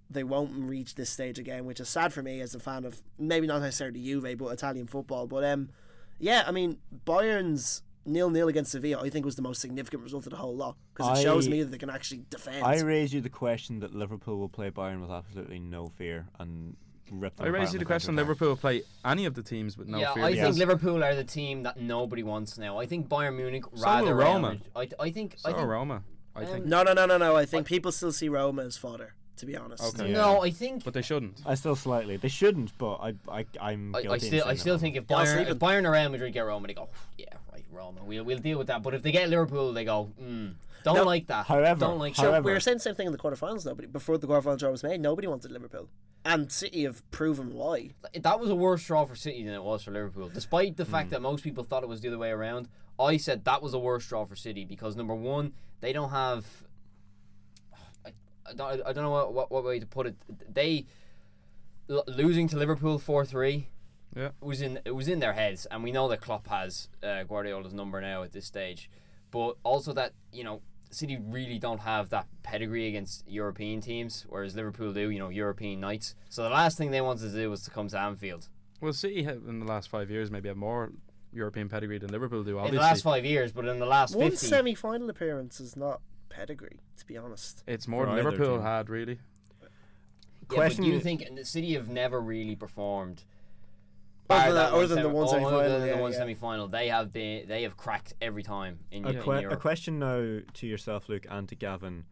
[0.10, 3.02] they won't reach this stage again, which is sad for me as a fan of
[3.20, 5.28] maybe not necessarily Juve, but Italian football.
[5.28, 5.70] But um,
[6.18, 10.26] yeah, I mean Bayern's nil nil against Sevilla, I think was the most significant result
[10.26, 12.64] of the whole lot because it shows me that they can actually defend.
[12.64, 16.76] I raise you the question that Liverpool will play Bayern with absolutely no fear and
[17.12, 18.39] rip them I raise you the the question: counter-attack.
[18.41, 20.24] Liverpool play any of the teams with no yeah, fear.
[20.24, 20.45] I Yes.
[20.45, 22.78] think Liverpool are the team that nobody wants now.
[22.78, 24.58] I think Bayern Munich So rather will Roma.
[24.76, 25.36] I, I think.
[25.38, 26.04] so I think Roma,
[26.36, 27.36] I um, think, no, no, no, no, no.
[27.36, 29.14] I think people still see Roma as fodder.
[29.38, 29.82] To be honest.
[29.97, 30.12] Okay.
[30.12, 30.84] No, I think.
[30.84, 31.41] but they shouldn't.
[31.45, 32.18] I still slightly.
[32.18, 33.95] They shouldn't, but I, I, I'm.
[33.95, 35.91] I, I still, I still think if Yeah, I'll Bayern, sleep if in- Bayern or
[35.91, 37.28] Real Madrid get Roma, they go, oh, yeah,
[37.72, 38.01] right, Roma.
[38.03, 38.82] We'll, we'll deal with that.
[38.84, 40.53] But if they get Liverpool, they go, mm,
[40.84, 41.45] don't No, like that.
[41.45, 43.65] however- don't like So however- we were saying the same thing in the quarterfinals.
[43.65, 45.01] Nobody before the quarterfinal draw was made.
[45.01, 45.89] Nobody wanted Liverpool,
[46.26, 47.91] and City have proven why.
[48.13, 48.24] that.
[48.24, 50.91] That was a worse draw for City than it was for Liverpool, despite the Hmm.
[50.91, 52.70] fact that most people thought it was the other way around.
[52.99, 56.45] I said that was a worse draw for City because number one, they don't have.
[58.05, 58.09] I,
[58.49, 60.15] I don't, I don't know what, what, what way to put it.
[60.53, 60.86] They
[61.89, 63.67] l- losing to Liverpool four three.
[64.16, 64.30] Yeah.
[64.41, 67.74] was in it was in their heads, and we know that Klopp has uh, Guardiola's
[67.74, 68.89] number now at this stage,
[69.32, 74.55] but also that you know City really don't have that pedigree against European teams, whereas
[74.55, 75.10] Liverpool do.
[75.10, 76.16] You know, European nights.
[76.30, 78.49] So the last thing they wanted to do was to come to Anfield.
[78.82, 80.91] Well, City have, in the last five years maybe have more
[81.34, 82.57] European pedigree than Liverpool do.
[82.60, 86.01] in the last five years, but in the last One fifty, semi-final appearance is not
[86.30, 87.64] pedigree, to be honest.
[87.68, 88.62] it's more than Liverpool team.
[88.62, 89.20] had really.
[89.62, 89.68] yeah,
[90.47, 93.24] Question but do you think and the City have never really performed?
[94.30, 96.17] Other bar than- that other than the one semi-final, than the one yeah.
[96.17, 99.55] semi-final, they have been they have cracked every time in, A, Eu- que- in a
[99.57, 102.05] question now to yourself, Luke, and to Gavin.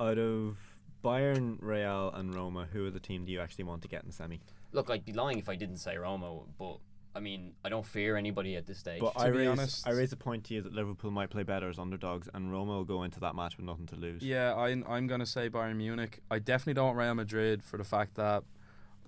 [0.00, 0.56] Out of
[1.04, 4.08] Bayern, Real, and Roma, who are the team do you actually want to get in
[4.08, 4.40] the semi?
[4.72, 6.78] Look, I'd be lying if I didn't say Roma, but
[7.16, 9.00] I mean, I don't fear anybody at this stage.
[9.00, 11.30] But To I be raise, honest- I raise a point to you that Liverpool might
[11.30, 14.22] play better as underdogs, and Roma will go into that match with nothing to lose.
[14.22, 16.20] Yeah, I'm I'm gonna say Bayern Munich.
[16.30, 18.44] I definitely don't want Real Madrid for the fact that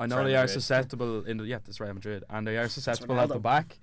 [0.01, 2.69] I know Real they are susceptible in the yeah, that's Real Madrid, and they are
[2.69, 3.79] susceptible at the back.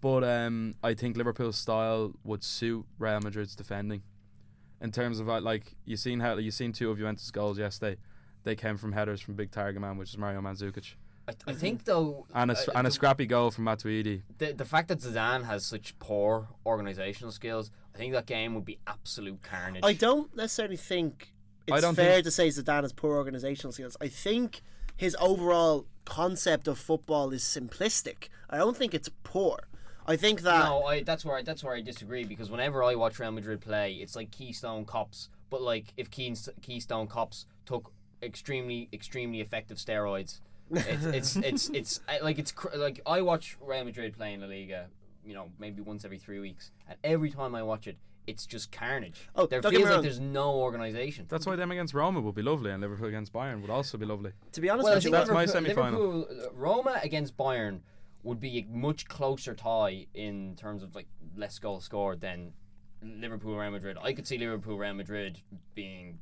[0.00, 4.02] But um, I think Liverpool's style would suit Real Madrid's defending.
[4.80, 8.00] In terms of uh, like you seen how you seen two of Juventus goals yesterday,
[8.42, 10.94] they came from headers from big target man, which is Mario Mandzukic,
[11.28, 14.22] I, I think though, and a, uh, and a the- scrappy goal from Matuidi.
[14.38, 18.64] the, the fact that Zidane has such poor organizational skills, I think that game would
[18.64, 19.84] be absolute carnage.
[19.84, 21.32] I don't necessarily think
[21.70, 23.96] I it's don't fair think- to say Zidane has poor organizational skills.
[24.00, 24.62] I think
[25.02, 28.28] his overall concept of football is simplistic.
[28.48, 29.64] I don't think it's poor.
[30.06, 32.94] I think that no, I, that's where I, that's where I disagree because whenever I
[32.94, 37.92] watch Real Madrid play, it's like Keystone Cops, but like if Keys- Keystone Cops took
[38.22, 40.38] extremely extremely effective steroids.
[40.70, 44.40] It's it's it's, it's uh, like it's cr- like I watch Real Madrid play in
[44.40, 44.86] La Liga,
[45.24, 47.96] you know, maybe once every three weeks, and every time I watch it,
[48.26, 49.28] it's just carnage.
[49.34, 51.26] Oh, there feels like there's no organization.
[51.28, 54.06] That's why them against Roma would be lovely, and Liverpool against Bayern would also be
[54.06, 54.32] lovely.
[54.52, 56.00] to be honest Well, with you, think that's my Liverpool, semi-final.
[56.00, 57.80] Liverpool, uh, Roma against Bayern
[58.22, 61.06] would be a much closer tie in terms of like
[61.36, 62.52] less goals scored than
[63.02, 63.96] Liverpool Real Madrid.
[64.00, 65.40] I could see Liverpool Real Madrid
[65.74, 66.20] being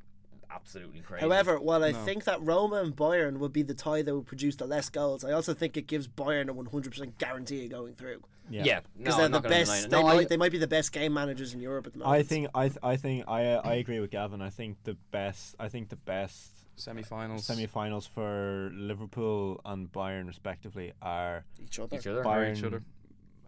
[0.54, 1.20] absolutely crazy.
[1.24, 2.04] However, while I No.
[2.04, 5.24] think that Roma and Bayern would be the tie that would produce the less goals,
[5.24, 8.22] I also think it gives Bayern a 100% guarantee of going through.
[8.48, 9.90] yeah, Because no, they're I'm the not gonna deny best.
[9.90, 11.98] They, No, might, I- they might be the best game managers in Europe at the
[12.00, 12.16] moment.
[12.18, 14.42] I think I th- I think I uh, I agree with Gavin.
[14.42, 17.44] I think the best I think the best Semi-finals.
[17.44, 21.96] semi-finals for Liverpool and Bayern respectively are each other.
[21.96, 22.24] each other.
[22.24, 22.56] Bayern.
[22.56, 22.82] each other.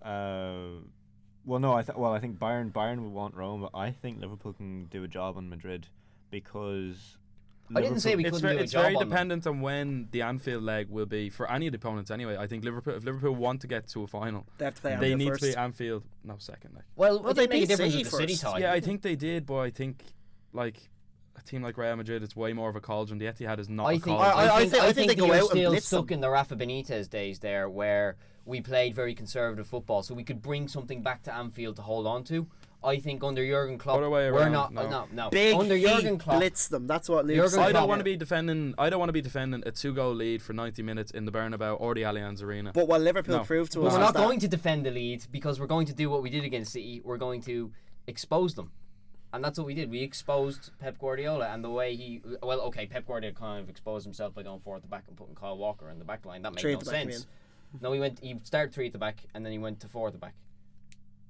[0.03, 0.83] Uh,
[1.45, 4.21] well, no, I th- well I think Bayern Bayern would want Rome, but I think
[4.21, 5.89] Liverpool can do a job on Madrid
[6.43, 7.17] because
[7.75, 9.09] I didn't say we it's couldn't very, do a it's job very on them.
[9.11, 12.11] dependent on when the Anfield leg will be for any of the opponents.
[12.11, 14.81] Anyway, I think Liverpool, if Liverpool want to get to a final, They have to
[14.81, 15.41] play they Anfield need first.
[15.43, 16.03] to be Anfield.
[16.25, 16.85] No, second leg.
[16.97, 18.59] Well, Well, they didn't make a difference City with the City tie.
[18.59, 20.03] Yeah, I think they did, but I think
[20.53, 20.91] like
[21.37, 23.19] a team like Real Madrid, it's way more of a cauldron.
[23.19, 24.33] The Etihad is not I a think, cauldron.
[24.33, 25.87] I- I think, think- I I think think they go you're out and still blitz
[25.87, 26.15] stuck them.
[26.15, 30.43] in the Rafa Benitez days there, where we played very conservative football, so we could
[30.43, 32.49] bring something back to Anfield to hold on to.
[32.85, 34.73] I think under Jurgen Klopp, Other way we're not.
[34.73, 34.83] no.
[34.83, 35.31] uh, no, no.
[35.31, 36.87] Big under Jurgen Klopp, blitz them.
[36.87, 37.61] That's what Luke Jurgen said.
[37.61, 38.75] I don't want to be defending.
[38.79, 41.81] I don't want to be defending a two-goal lead for 90 minutes in the Bernabeu
[41.81, 42.73] or the Allianz Arena.
[42.73, 43.45] But what Liverpool No.
[43.45, 45.87] proved to But us we're not that going to defend the lead because we're going
[45.87, 47.01] to do what we did against City.
[47.05, 47.71] We're going to
[48.07, 48.73] expose them.
[49.35, 49.91] And that's what we did.
[49.91, 52.21] We exposed Pep Guardiola and the way he.
[52.43, 55.17] Well, okay, Pep Guardiola kind of exposed himself by going four at the back and
[55.17, 56.43] putting Kyle Walker in the back line.
[56.43, 57.27] That made Three no at the back, you sense.
[57.81, 58.19] No, he went.
[58.23, 60.35] He started three at the back and then he went to four at the back.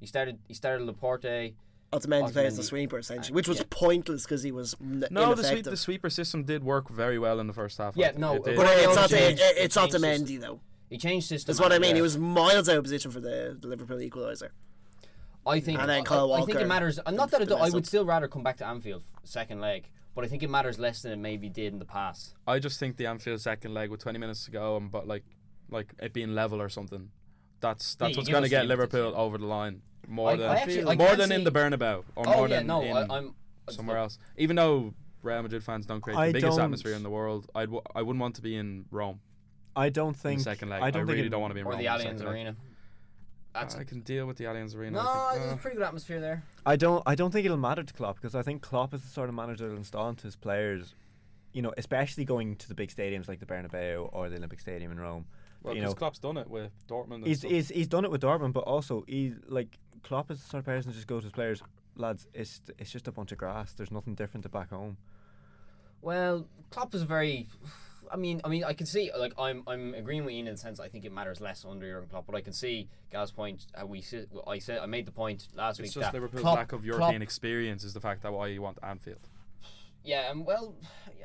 [0.03, 0.41] He started.
[0.49, 1.55] He started Laporte.
[1.93, 3.65] Otamendi plays the sweeper essentially, which was yeah.
[3.71, 7.39] pointless because he was n- no, the, sweep, the sweeper system did work very well
[7.39, 7.97] in the first half.
[7.97, 8.57] Yeah, no, It did.
[8.57, 10.61] but Guardiola it's not changed- it, he it's changed Otamendi though.
[10.89, 11.53] He changed system.
[11.53, 11.93] That's what I mean.
[11.93, 14.49] uh, He was miles out of position for the, the Liverpool equaliser.
[15.47, 15.81] I think.
[15.81, 16.99] And then I- Kyle I, think it Walker matters.
[17.09, 20.25] Not that I, do, I would still rather come back to Anfield second leg, but
[20.25, 22.35] I think it matters less than it maybe did in the past.
[22.47, 25.25] I just think the Anfield second leg with 20 minutes to go and but like
[25.71, 27.11] like it being level or something.
[27.63, 30.51] That's that's you what's going to get Liverpool impetus, over the line more I- than
[30.51, 32.83] I actually- I more can than in the Bernabeu or oh more yeah, than no,
[32.83, 33.35] in I, I'm
[33.71, 34.19] somewhere else.
[34.37, 34.93] Even though
[35.23, 38.03] Real Madrid fans don't create I the biggest atmosphere in the world, I'd w- I
[38.03, 39.21] wouldn't want to be in Rome
[39.75, 40.83] I don't think the second leg.
[40.83, 42.23] I I, don't think really it- don't want to be in or Rome the Allianz.
[42.23, 42.57] Arena.
[43.55, 45.03] That's I can deal with the Allianz Arena.
[45.03, 45.41] no, I think.
[45.43, 46.43] there's Uh, a pretty good atmosphere there.
[46.67, 49.09] I don't I don't think it'll matter to Klopp because I think Klopp is the
[49.09, 50.95] sort of manager that'll install into his players,
[51.53, 54.91] you know, especially going to the big stadiums like the Bernabeu or the Olympic Stadium
[54.91, 55.27] in Rome.
[55.63, 57.27] Well, you because know, Klopp's done it with Dortmund.
[57.27, 60.61] He's, he's he's done it with Dortmund, but also he like Klopp is the sort
[60.61, 61.63] of person that just goes to his players,
[61.97, 62.27] lads.
[62.35, 63.73] It's it's just a bunch of grass.
[63.73, 64.97] There's nothing different to back home.
[66.01, 67.49] Well, Klopp is very.
[68.13, 70.59] I mean, I mean, I can see like I'm I'm agreeing with Ian in the
[70.61, 73.67] sense I think it matters less under Jurgen Klopp, but I can see Gal's point.
[73.75, 76.43] How we sit, I said I made the point last It's week just that Liverpool's
[76.43, 79.29] Klopp- lack of Klopp- European experience is the fact that why you want Anfield.
[80.05, 80.75] Yeah, and well,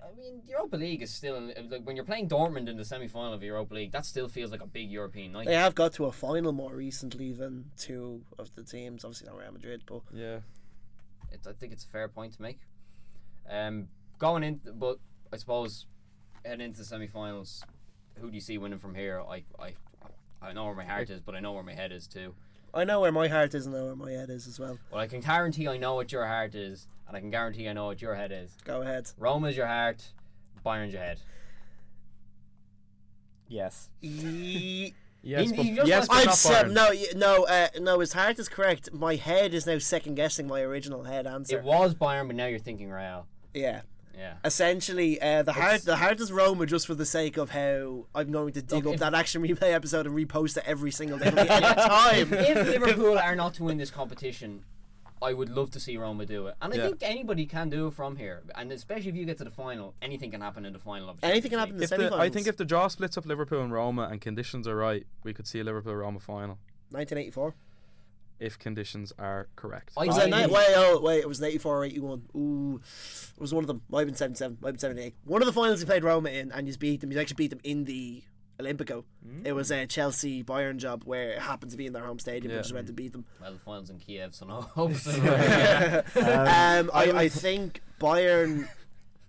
[0.07, 3.33] I mean, Europa League is still like when you're playing Dortmund in the semi final
[3.33, 5.47] of Europa League, that still feels like a big European night.
[5.47, 9.03] They have got to a final more recently than two of the teams.
[9.03, 10.39] Obviously not Real Madrid, but Yeah.
[11.31, 12.59] It, I think it's a fair point to make.
[13.49, 14.99] Um, going in, but
[15.31, 15.85] I suppose
[16.45, 17.63] heading into the semi-finals,
[18.15, 19.21] who do you see winning from here?
[19.21, 19.73] I, I,
[20.41, 22.33] I know where my heart is, but I know where my head is too.
[22.73, 24.77] I know where my heart is and I know where my head is as well.
[24.91, 27.73] Well, I can guarantee I know what your heart is, and I can guarantee I
[27.73, 28.55] know what your head is.
[28.63, 29.09] Go ahead.
[29.17, 30.03] Roma's your heart,
[30.65, 31.19] Bayern's your head.
[33.47, 33.89] Yes.
[34.01, 34.93] Ye-
[35.23, 36.71] Yes, He- but he just yes, but I'm not se- Bayern.
[36.73, 37.99] no, no, uh, no.
[37.99, 38.93] His heart is correct.
[38.93, 41.57] My head is now second guessing my original head answer.
[41.57, 43.25] It was Bayern, but now you're thinking Real.
[43.53, 43.81] yeah.
[44.17, 44.33] Yeah.
[44.43, 48.07] Essentially, uh, the heart It's- the heart is Roma just for the sake of how
[48.15, 50.91] I'm going to dig Look, up if- that action replay episode and repost it every
[50.91, 51.27] single day.
[51.27, 52.33] It'll be any time.
[52.33, 54.63] if Liverpool are not to win this competition,
[55.21, 56.55] I would love to see Roma do it.
[56.61, 56.83] And I Yeah.
[56.87, 58.43] think anybody can do it from here.
[58.55, 61.17] And especially if you get to the final, anything can happen in the final of
[61.23, 62.21] Anything can happen in the If the, semi-finals.
[62.21, 65.33] I think if the draw splits up Liverpool and Roma and conditions are right, we
[65.33, 66.57] could see a Liverpool Roma final
[66.91, 67.55] 1984.
[68.39, 69.91] If conditions are correct.
[69.97, 72.21] I Was I- ni- wait, oh, wait, it was an 84 or 81.
[72.35, 72.79] Ooh,
[73.35, 73.81] it was one of them.
[73.89, 75.15] Might have been 77, might have been 78.
[75.25, 77.11] One of the finals he played Roma in, and you beat them.
[77.11, 78.21] You actually beat them in the
[78.59, 79.03] Olimpico.
[79.43, 82.51] It was a Chelsea Bayern job where it happened to be in their home stadium,
[82.51, 82.57] Yeah.
[82.57, 83.25] but just went to beat them.
[83.41, 85.07] Well, the finals in Kiev, so no hopes.
[85.17, 85.21] um,
[86.15, 88.67] I, I think Bayern,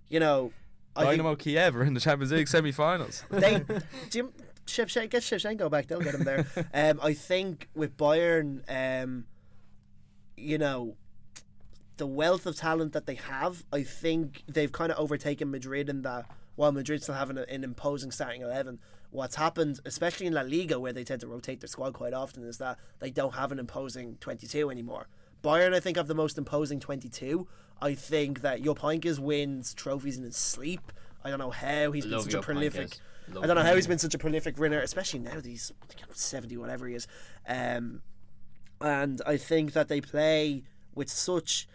[0.09, 0.51] you know,
[0.95, 3.23] I think Dynamo Kiev are in the Champions League semi-finals.
[3.29, 3.63] they
[4.09, 4.31] Jim
[4.69, 5.87] Shevchenko, get Shevchenko back.
[5.87, 6.45] They'll get him there.
[6.73, 9.25] Um, I think with Bayern, um,
[10.37, 10.95] you know,
[11.97, 16.01] the wealth of talent that they have, I think they've kind of overtaken Madrid in
[16.03, 16.25] that.
[16.55, 18.79] While Madrid still having an imposing starting eleven,
[19.11, 22.43] what's happened, especially in La Liga, where they tend to rotate their squad quite often,
[22.43, 25.07] is that they don't have an imposing twenty-two anymore.
[25.41, 27.47] Bayern, I think, have the most imposing twenty-two.
[27.81, 30.91] I think that Heynckes wins trophies in his sleep.
[31.23, 32.97] I don't know how he's been such a prolific.
[33.29, 33.35] Heynckes.
[33.35, 35.71] Love I don't know how he's been such a prolific winner, especially now that he's
[36.13, 37.07] 70, whatever he is.
[37.47, 38.01] Um,
[38.81, 40.63] and I think that they play
[40.95, 41.67] with such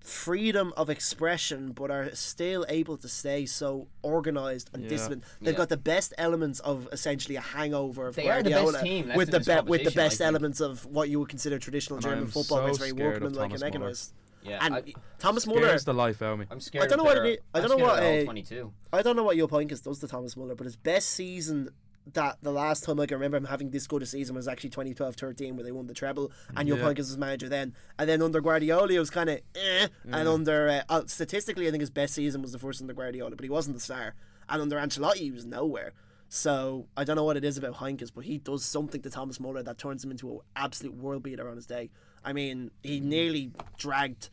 [0.00, 4.88] freedom of expression, but are still able to stay so organized and Yeah.
[4.88, 5.24] disciplined.
[5.40, 5.58] They've Yeah.
[5.58, 9.32] got the best elements of essentially a hangover of They are the best team with
[9.32, 12.26] the be- with the best elements of what you would consider traditional And German I'm
[12.30, 12.58] football.
[12.58, 13.82] so it's very scared of workmanlike and Thomas Muller.
[13.82, 14.12] organised.
[14.46, 14.82] Yeah, And I,
[15.18, 16.46] Thomas Muller, Scares the life out of me.
[16.50, 16.84] I'm scared.
[16.84, 18.72] I don't know of what their- it is- I I'm don't know what, uh, 22.
[18.92, 21.70] I don't know what Jupp Heynckes does to Thomas Muller, but his best season
[22.12, 24.70] that the last time I can remember him having this good a season was actually
[24.70, 26.84] 2012-13 where they won the treble and Jupp Yeah.
[26.84, 27.74] Heynckes was manager then.
[27.98, 29.88] And then under Guardiola it was kind of eh.
[30.04, 33.34] And under uh, uh, statistically I think his best season was the first under Guardiola,
[33.34, 34.14] but he wasn't the star.
[34.48, 35.94] And under Ancelotti he was nowhere.
[36.28, 39.40] So I don't know what it is about Heynckes, but he does something to Thomas
[39.40, 41.90] Muller that turns him into an absolute world beater on his day.
[42.24, 44.30] I mean, he nearly dragged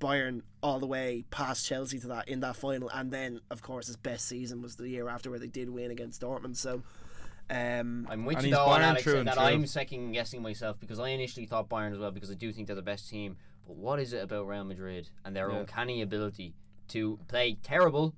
[0.00, 3.86] Bayern all the way past Chelsea to that in that final, and then of course
[3.86, 6.56] his best season was the year after where they did win against Dortmund.
[6.56, 6.82] So,
[7.48, 9.44] um, I'm with you though, on Alex, true and that true.
[9.44, 12.66] I'm second guessing myself because I initially thought Bayern as well because I do think
[12.66, 13.36] they're the best team.
[13.66, 15.58] But what is it about Real Madrid and their Yeah.
[15.60, 16.54] uncanny ability
[16.88, 18.14] to play terrible,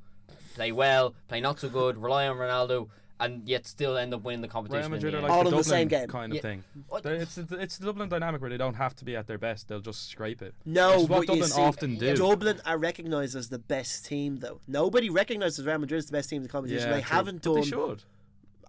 [0.55, 2.89] play well, play not so good, rely on Ronaldo,
[3.21, 4.83] and yet still end up winning the competition?
[4.83, 6.09] Real in Madrid the are like All the in the same game.
[6.09, 6.43] kind of Yeah.
[6.43, 6.65] thing.
[7.03, 9.39] They're- It's the, it's the Dublin dynamic where they don't have to be at their
[9.39, 10.55] best; they'll just scrape it.
[10.65, 12.17] no, Which what but you Dublin see, often do.
[12.17, 14.61] Dublin are recognised as the best team, though.
[14.67, 16.91] Nobody recognises Real Madrid as the best team in the competition.
[16.91, 17.11] they true.
[17.11, 17.55] haven't But done.
[17.63, 18.03] They should.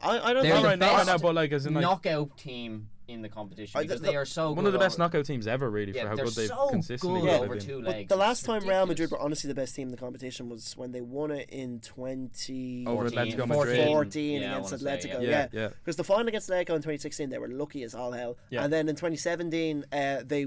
[0.02, 1.66] I, I don't They're Not think the right now, right best now, but like as
[1.66, 4.68] in like knockout team in the competition I- because the- they are so one good
[4.68, 6.70] of the best over- knockout teams ever, really, Yeah, for how they're good they've so
[6.70, 7.66] consistently good they've over been.
[7.66, 8.10] two But legs.
[8.10, 9.12] the It's last time Real Madrid ridiculous.
[9.12, 12.88] were honestly the best team in the competition was when they won it in 2014
[12.88, 13.88] Over 14, Atletico Madrid.
[13.88, 15.14] 14 Yeah, I against wanna say, Atletico.
[15.14, 15.20] yeah.
[15.22, 15.30] yeah.
[15.30, 15.68] Yeah, yeah.
[15.70, 18.38] Because the final against Atletico in 2016, they were lucky as all hell.
[18.50, 18.64] Yeah.
[18.64, 20.45] And then in 2017, uh, they,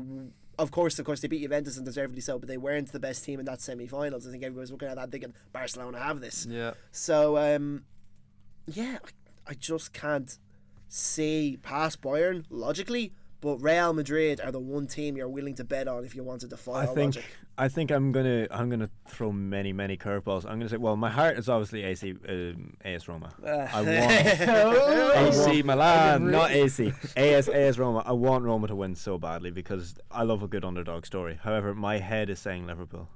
[0.58, 3.24] of course, of course, they beat Juventus and deservedly so, but they weren't the best
[3.24, 4.26] team in that semi-finals.
[4.26, 6.46] I think everybody was looking at that thinking Barcelona have this.
[6.48, 6.74] Yeah.
[6.92, 7.84] So um,
[8.66, 9.08] yeah, I,
[9.46, 10.38] I just can't
[10.88, 13.12] see past Bayern logically.
[13.40, 16.50] But Real Madrid are the one team you're willing to bet on if you wanted
[16.50, 17.24] to follow I think logic.
[17.58, 20.44] I think I'm gonna I'm gonna throw many many curveballs.
[20.44, 23.34] I'm gonna say well my heart is obviously AC um, AS Roma.
[23.44, 23.82] I
[25.16, 26.30] want AC Milan.
[26.30, 28.04] not AC AS AS Roma.
[28.06, 31.40] I want Roma to win so badly because I love a good underdog story.
[31.42, 33.08] However, my head is saying Liverpool.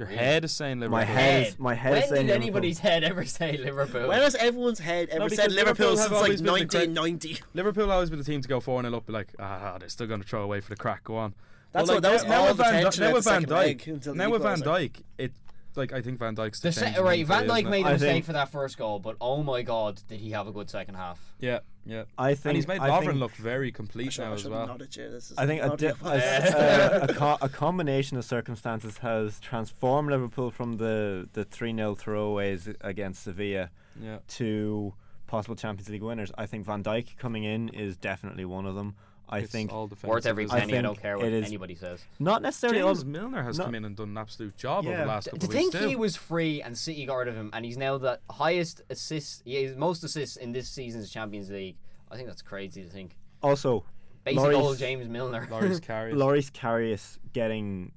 [0.00, 0.98] Your head is saying Liverpool.
[0.98, 2.42] My head is my head when is saying did Liverpool.
[2.42, 4.08] anybody's head ever say Liverpool?
[4.08, 6.46] When has everyone's head ever No, said because Liverpool, Liverpool have since like always been
[6.46, 7.42] the great- 1990?
[7.52, 10.06] Liverpool always been the team to go 4 0 up, be like, ah, they're still
[10.06, 11.34] going to throw away for the crack, go on.
[11.72, 13.30] That's But, what- that was now all with the Van, tension now at with the
[13.30, 14.64] Van second leg until the now with Van equaliser.
[14.64, 15.32] Dijk, it
[15.76, 17.86] like I think Van Dijk's the the se- right, Van today, Dijk made it?
[17.86, 20.46] a I mistake think- for that first goal, but oh my god, did he have
[20.46, 21.20] a good second half?
[21.38, 22.04] Yeah, yeah.
[22.18, 24.66] I think And he's made I Lovren think- look very complete Sure, now as well.
[24.66, 25.10] nodded you.
[25.10, 26.22] This is I think a, not di- your uh, a, fault.
[26.22, 31.94] a, a, co- a combination of circumstances has transformed Liverpool from the the three 0
[31.94, 34.18] throwaways against Sevilla Yeah.
[34.28, 34.94] to
[35.26, 36.32] possible Champions League winners.
[36.36, 38.96] I think Van Dijk coming in is definitely one of them.
[39.30, 40.60] I It's think all Worth defensive, every isn't it?
[40.62, 40.78] penny.
[40.78, 42.04] I, don't care what anybody says.
[42.18, 42.94] not necessarily all.
[42.94, 45.30] James Milner has no- come in and done an absolute job over the last To
[45.30, 45.84] couple of think weeks.
[45.86, 45.98] he too.
[45.98, 49.62] was free and City got rid of him, and he's now the highest assists, he
[49.62, 51.76] has most assists in this season's Champions League.
[52.10, 53.16] I think that's crazy to think.
[53.42, 53.84] Also,
[54.24, 55.46] Basic Lloris- old James Milner.
[55.50, 56.14] Loris Karius.
[56.16, 57.92] Loris Karius getting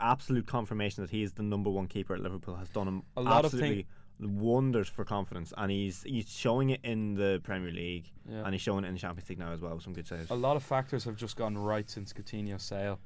[0.00, 3.22] absolute confirmation that he is the number one keeper at Liverpool has done him A
[3.22, 3.86] lot of absolutely
[4.20, 8.42] wonders for confidence, and he's he's showing it in the Premier League, Yeah.
[8.44, 10.30] and he's showing it in the Champions League now as well with some good saves.
[10.30, 12.98] a lot of factors have just gone right since Coutinho's sale,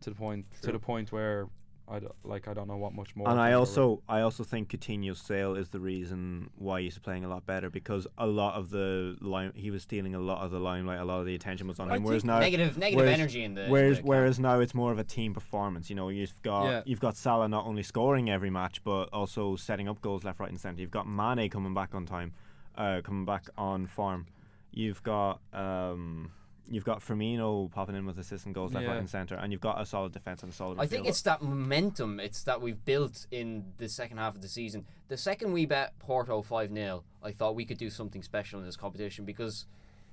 [0.00, 1.48] to the point to the point where
[1.90, 3.28] I don't, like I don't know what much more.
[3.28, 7.24] And I go also I also think Coutinho's sale is the reason why he's playing
[7.24, 10.50] a lot better because a lot of the line he was stealing a lot of
[10.50, 12.02] the limelight, a lot of the attention was on I him.
[12.04, 13.64] Whereas now negative, negative whereas- energy in the.
[13.64, 15.88] in Whereas the whereas now it's more of a team performance.
[15.88, 16.82] You know, you've got Yeah.
[16.84, 20.50] you've got Salah not only scoring every match but also setting up goals left, right,
[20.50, 20.80] and centre.
[20.80, 22.32] You've got Mane coming back on time,
[22.76, 24.26] uh, coming back on form.
[24.72, 26.30] You've got um,
[26.70, 28.90] you've got Firmino popping in with assists and goals left, Yeah.
[28.92, 30.78] right, and centre, and you've got a solid defence and a solid.
[30.78, 32.20] I think it's that momentum.
[32.20, 34.84] It's that we've built in the second half of the season.
[35.08, 38.66] The second we bet Porto five 0 I thought we could do something special in
[38.66, 39.66] this competition because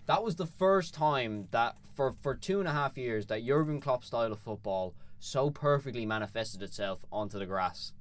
[0.05, 3.81] that was the first time that for for two and a half years that Jurgen
[3.81, 7.93] Klopp style of football so perfectly manifested itself onto the grass.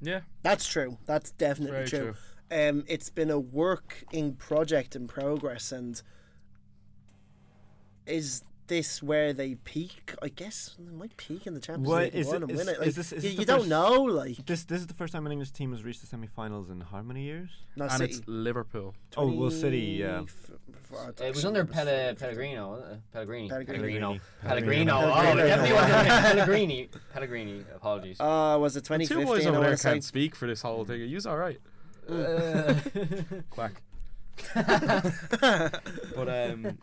[0.00, 0.98] Yeah, That's true.
[1.06, 2.14] That's definitely Very true.
[2.50, 6.02] Um, it's been a work in project in progress, and
[8.06, 10.14] is this where they peak?
[10.22, 12.68] I guess they might peak in the Champions What- League is it- and is- win
[12.68, 12.72] it.
[12.72, 15.26] is Like, this- is you you don't know, like This this is the first time
[15.26, 17.50] an English team has reached the semi-finals in how many years?
[17.76, 18.14] no and City.
[18.14, 18.94] it's Liverpool.
[19.16, 20.22] Oh, well, City, yeah.
[20.22, 20.50] f-
[20.92, 23.00] f- It was under it Pele, Pellegrino, wasn't it?
[23.12, 23.48] Pellegrini.
[23.48, 23.78] Pellegrini.
[23.78, 24.20] Pellegrino.
[24.42, 25.00] Pellegrino.
[25.00, 25.32] Pellegrino.
[25.32, 26.88] Oh, definitely wasn't Pellegrini.
[27.12, 27.64] Pellegrini.
[27.74, 28.20] Apologies.
[28.20, 31.00] Uh, was it The two boys I over there can't speak for this whole thing.
[31.02, 31.60] You's all right.
[33.50, 33.82] Quack.
[36.16, 36.78] But um,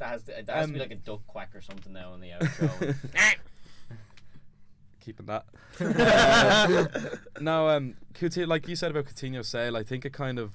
[0.00, 2.14] That has to, that has to be Um, like a duck quack or something now
[2.14, 2.96] in the outro.
[5.00, 5.44] keeping that.
[5.80, 10.52] Uh, no, um, Coutinho, like you said about Coutinho's sale, I think it kind of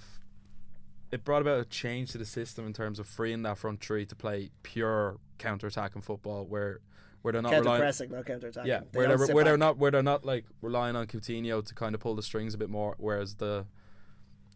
[1.12, 4.06] it brought about a change to the system in terms of freeing that front three
[4.06, 6.80] to play pure counter attacking football, where
[7.22, 7.82] where they're not Counter relying.
[7.82, 8.70] pressing, not counter attacking.
[8.70, 11.96] Yeah, where they're where they're not where they're not like relying on Coutinho to kind
[11.96, 13.66] of pull the strings a bit more, whereas the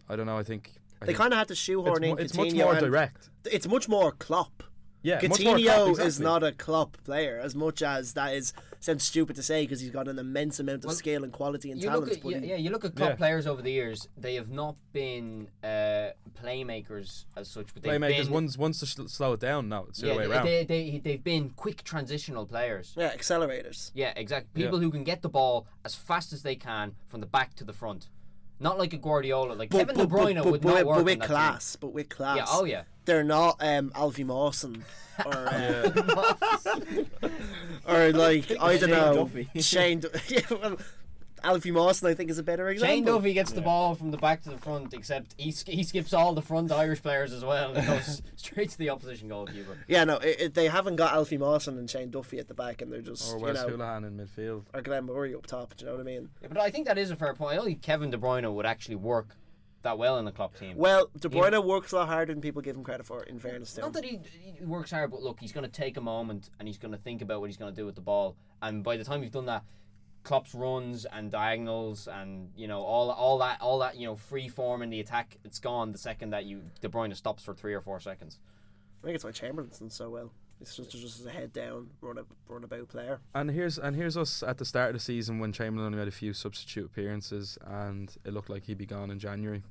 [0.07, 2.15] I don't know, I think I They kind of had to it's, shoehorn in mo-
[2.17, 3.29] it's much more direct.
[3.45, 4.63] It's much more Klopp.
[5.01, 9.03] Yeah, much more Coutinho is not a Klopp player as much as that is sounds
[9.03, 11.81] stupid to say because he's got an immense amount of Well, skill and quality and
[11.81, 12.11] talent.
[12.11, 13.15] at but yeah, yeah, you look at top Yeah.
[13.15, 14.07] players over the years.
[14.17, 16.09] They have not been uh,
[16.41, 19.69] playmakers as such, but Playmakers, been once once to sh- slow it down.
[19.69, 20.45] No, it's the yeah, other way around.
[20.45, 22.93] they, they they've been quick transitional players.
[22.97, 23.91] yeah, accelerators.
[23.93, 24.61] Yeah, exactly.
[24.61, 24.67] Yeah.
[24.67, 27.63] People who can get the ball as fast as they can from the back to
[27.63, 28.09] the front.
[28.59, 29.53] Not like a Guardiola.
[29.53, 31.05] Like But, Kevin but, De Bruyne but, but, would but, not with- work but in
[31.05, 31.75] with that class.
[31.77, 32.37] But with class.
[32.37, 32.45] Yeah.
[32.47, 32.83] Oh yeah.
[33.05, 34.83] They're not um, Alfie Mawson
[35.25, 35.91] or uh,
[37.87, 39.49] or like I don't Shane know Duffy.
[39.61, 39.99] Shane.
[40.01, 40.77] Du- yeah, well,
[41.43, 42.95] Alfie Mawson I think is a better example.
[42.95, 45.83] Shane Duffy gets the ball from the back to the front, except he, sk- he
[45.83, 49.77] skips all the front Irish players as well and goes straight to the opposition goalkeeper.
[49.87, 52.81] Yeah, no, it, it, they haven't got Alfie Mawson and Shane Duffy at the back,
[52.81, 54.63] and they're just or you Wes know Hoolahan in midfield.
[54.73, 55.75] or Glenn Murray up top.
[55.75, 56.29] Do you know what I mean?
[56.41, 57.53] Yeah, but I think that is a fair point.
[57.53, 59.35] I don't think Kevin De Bruyne would actually work
[59.81, 60.75] that well in the club team.
[60.75, 61.41] Well, De Yeah.
[61.41, 63.23] Bruyne works a lot harder than people give him credit for.
[63.23, 63.85] In fairness to him.
[63.85, 64.19] Not that he,
[64.57, 66.97] he works hard, but look, he's going to take a moment and he's going to
[66.97, 68.35] think about what he's going to do with the ball.
[68.61, 69.63] And by the time you've done that,
[70.23, 74.47] Klopp's runs and diagonals and you know all all that all that you know free
[74.47, 77.73] form in the attack, it's gone the second that you De Bruyne stops for three
[77.73, 78.39] or four seconds.
[79.01, 80.31] I think it's why Chamberlain's done so well.
[80.61, 83.19] It's just just a head down, run a run about player.
[83.33, 86.09] And here's and here's us at the start of the season when Chamberlain only made
[86.09, 89.63] a few substitute appearances and it looked like he'd be gone in January.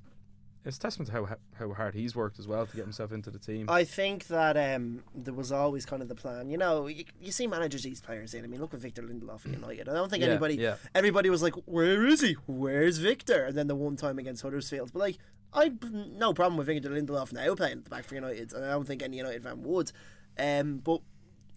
[0.64, 3.38] It's testament to how how hard he's worked as well to get himself into the
[3.38, 3.70] team.
[3.70, 6.50] I think that um, there was always kind of the plan.
[6.50, 8.44] You know, you, you see managers these players in.
[8.44, 9.88] I mean, look at Victor Lindelof at United.
[9.88, 10.76] I don't think Yeah, anybody, yeah.
[10.94, 12.34] everybody was like, "Where is he?
[12.46, 15.18] Where's Victor?" And then the one time against Huddersfield, but like,
[15.54, 18.70] I no problem with Victor Lindelof now playing at the back for United, and I
[18.72, 19.92] don't think any United fan would.
[20.38, 21.00] Um, but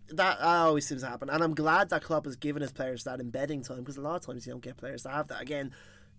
[0.09, 3.03] that, that always seems to happen, and I'm glad that Klopp has given his players
[3.05, 5.41] that embedding time because a lot of times you don't get players to have that.
[5.41, 5.71] Again,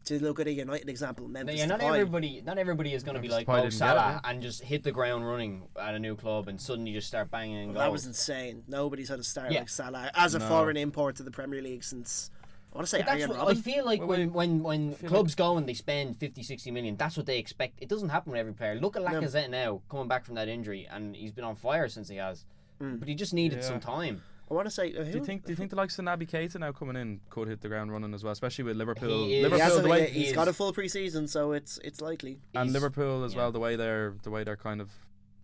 [0.06, 1.56] to look at a United example, Memphis.
[1.56, 1.98] Yeah, not Depay.
[2.00, 2.42] everybody.
[2.44, 4.62] Not everybody is going to be like Depay Mo didn't get it, Salah and just
[4.62, 7.84] hit the ground running at a new club and suddenly just start banging and That
[7.84, 7.92] goals.
[7.92, 8.64] was insane.
[8.68, 9.60] Nobody's had a start Yeah.
[9.60, 10.48] like Salah as a No.
[10.48, 12.30] foreign import to the Premier League since
[12.72, 14.92] I want to say But that's Arjen what, I feel like Well, when when, when
[14.94, 17.78] feel clubs go and they spend 50, 60 million, that's what they expect.
[17.82, 18.76] It doesn't happen with every player.
[18.76, 22.08] Look at Lacazette now, coming back from that injury, and he's been on fire since
[22.08, 22.46] he has.
[22.80, 22.98] Mm.
[22.98, 23.66] But he just needed Yeah.
[23.68, 24.22] some time.
[24.52, 24.94] I want to say.
[24.94, 25.44] Uh, Do you think?
[25.46, 27.90] Do you think the likes of Naby Keita now coming in could hit the ground
[27.90, 29.24] running as well, especially with Liverpool?
[29.24, 31.26] He is- He Liverpool, has the a, way, he's he got a is- full preseason,
[31.28, 32.38] so it's it's likely.
[32.54, 33.38] and He's- Liverpool as yeah.
[33.38, 33.52] well.
[33.52, 34.90] The way they're the way they're kind of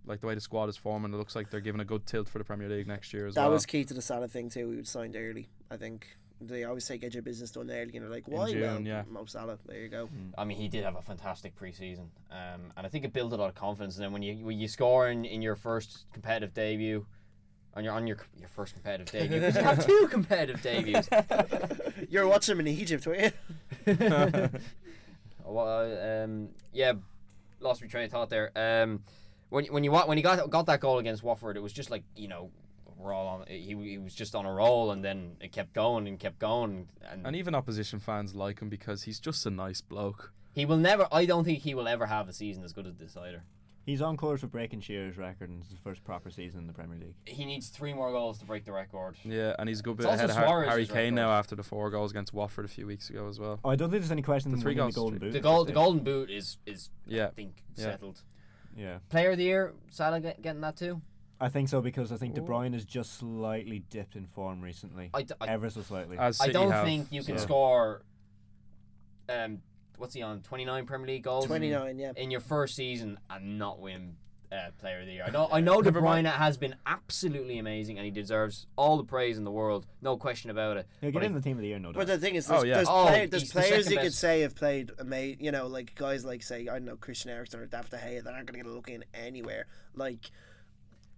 [0.04, 2.28] like the way the squad is forming, it looks like they're giving a good tilt
[2.28, 3.50] for the Premier League next year as That well.
[3.50, 4.68] That was key to the Salah thing too.
[4.68, 5.48] We would signed early.
[5.70, 6.06] I think
[6.40, 8.52] they always say get your business done early, and they're like, why?
[8.52, 9.02] June, well, yeah.
[9.08, 9.58] Mo Salah.
[9.66, 10.08] There you go.
[10.36, 13.36] I mean, he did have a fantastic preseason, um, and I think it built a
[13.36, 13.96] lot of confidence.
[13.96, 17.06] And then when you when you score in, in your first competitive debut,
[17.78, 21.08] on your on your your first competitive debut, 'cause you have two competitive debuts.
[22.10, 23.30] You're watching him in Egypt, were you?
[25.44, 26.92] well, um, yeah,
[27.60, 28.50] lost my train of thought there.
[28.56, 29.02] Um,
[29.50, 32.02] when when you when he got got that goal against Watford, it was just like
[32.16, 32.50] you know
[32.96, 33.44] we're all on.
[33.46, 36.88] He, he was just on a roll, and then it kept going and kept going,
[37.08, 40.32] and, and even opposition fans like him because he's just a nice bloke.
[40.52, 41.06] he will never.
[41.12, 43.44] I don't think he will ever have a season as good as this either.
[43.88, 46.74] He's on course for breaking Shearer's record and it's his first proper season in the
[46.74, 47.14] Premier League.
[47.24, 49.16] He needs three more goals to break the record.
[49.24, 51.56] Yeah, and he's a good bit It's ahead of also Har- Harry Kane now after
[51.56, 53.58] the four goals against Watford a few weeks ago as well.
[53.64, 55.18] Oh, I don't think there's any question The three winning the goals Golden.
[55.20, 55.32] Boot.
[55.32, 57.84] The at goal, the golden boot is is I Yeah, think Yeah.
[57.84, 58.20] settled.
[58.76, 61.00] Yeah, Player of the year, Salah get, getting that too.
[61.40, 65.08] I think so because I think De Bruyne has just slightly dipped in form recently,
[65.14, 66.18] I, d- I- ever so slightly.
[66.18, 67.44] as I don't have, think you can so.
[67.44, 68.02] score.
[69.30, 69.62] Um,
[69.98, 70.40] what's he on?
[70.42, 71.46] Twenty nine Premier League goals.
[71.46, 72.12] Twenty nine, yeah.
[72.16, 74.16] in your first season and not win
[74.50, 75.24] uh, Player of the Year.
[75.26, 78.96] I know I know De Never Bruyne has been absolutely amazing and he deserves all
[78.96, 80.86] the praise in the world, no question about it.
[81.00, 81.98] He'll But get in the team of the year, no doubt.
[81.98, 82.74] But the thing is, Oh, there's, yeah.
[82.76, 85.44] there's, Oh, player, there's he's the players second you could say have played amazing.
[85.44, 88.24] You know, like guys like say I don't know Christian Eriksen or David De Gea
[88.24, 89.66] that aren't going to get a look in anywhere.
[89.94, 90.30] Like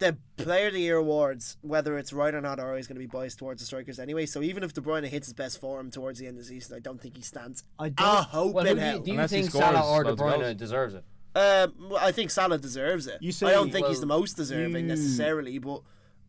[0.01, 3.01] the Player of the Year awards, whether it's right or not, are always going to
[3.01, 4.26] be biased towards the strikers anyway.
[4.26, 6.76] So even if De Bruyne hits his best form towards the end of the season,
[6.76, 8.07] I don't think he stands I don't.
[8.07, 10.40] a hope well, in do you, do you Unless think scores Salah or De Bruyne
[10.40, 10.55] goals.
[10.57, 11.05] deserves it?
[11.36, 13.18] Um, I think Salah deserves it.
[13.22, 15.82] You say, I don't think he's the most deserving you- necessarily, but.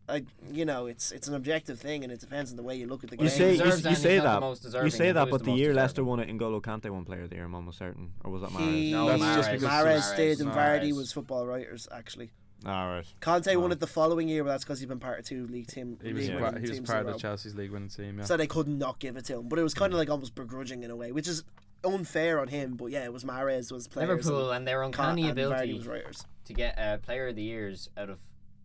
[0.08, 2.88] I, you know, it's it's an objective thing, and it depends on the way you
[2.88, 3.38] look at the You game.
[3.38, 4.84] say you, deserves you say he's not the that.
[4.84, 7.22] You say that, but the the most year Leicester won it, N'Golo Kante won Player
[7.22, 7.44] of the Year.
[7.44, 8.90] I'm almost certain, or was that He, Mahrez?
[8.90, 9.36] No, That's Mahrez.
[9.36, 10.16] just because- Mahrez Mahrez.
[10.16, 12.32] did, and Vardy was Football Writers actually.
[12.66, 13.04] All right.
[13.20, 15.66] Kante won it the following year, but that's because he'd been part of two league
[15.66, 15.98] team.
[16.02, 17.18] He was, league part, he was part of the.
[17.18, 18.18] Chelsea's league winning team.
[18.18, 18.24] Yeah.
[18.24, 20.34] So they could not give it to him, but it was kind of like almost
[20.34, 21.42] begrudging in a way, which is
[21.84, 22.74] unfair on him.
[22.76, 24.08] But yeah, it was Mahrez was players.
[24.26, 26.24] Liverpool and and their Con- uncanny and ability was writers.
[26.46, 28.18] to get uh, Player of the Years out of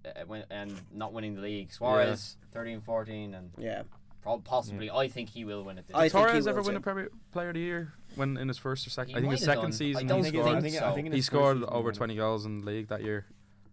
[0.06, 1.72] uh, when, and not winning the league.
[1.74, 3.82] Suarez, 13, 14, and Yeah,
[4.22, 4.92] prob- possibly.
[4.92, 5.88] I think he will win it.
[5.88, 6.06] This I year.
[6.06, 6.78] he Torres ever win too.
[6.78, 9.10] a Premier Player of the Year when in his first or second?
[9.12, 9.72] He I think his second done.
[9.72, 10.56] I season don't he think scored.
[10.58, 10.86] I think, so.
[10.86, 11.98] I think He scored over he won it.
[11.98, 13.26] 20 goals in the league that year.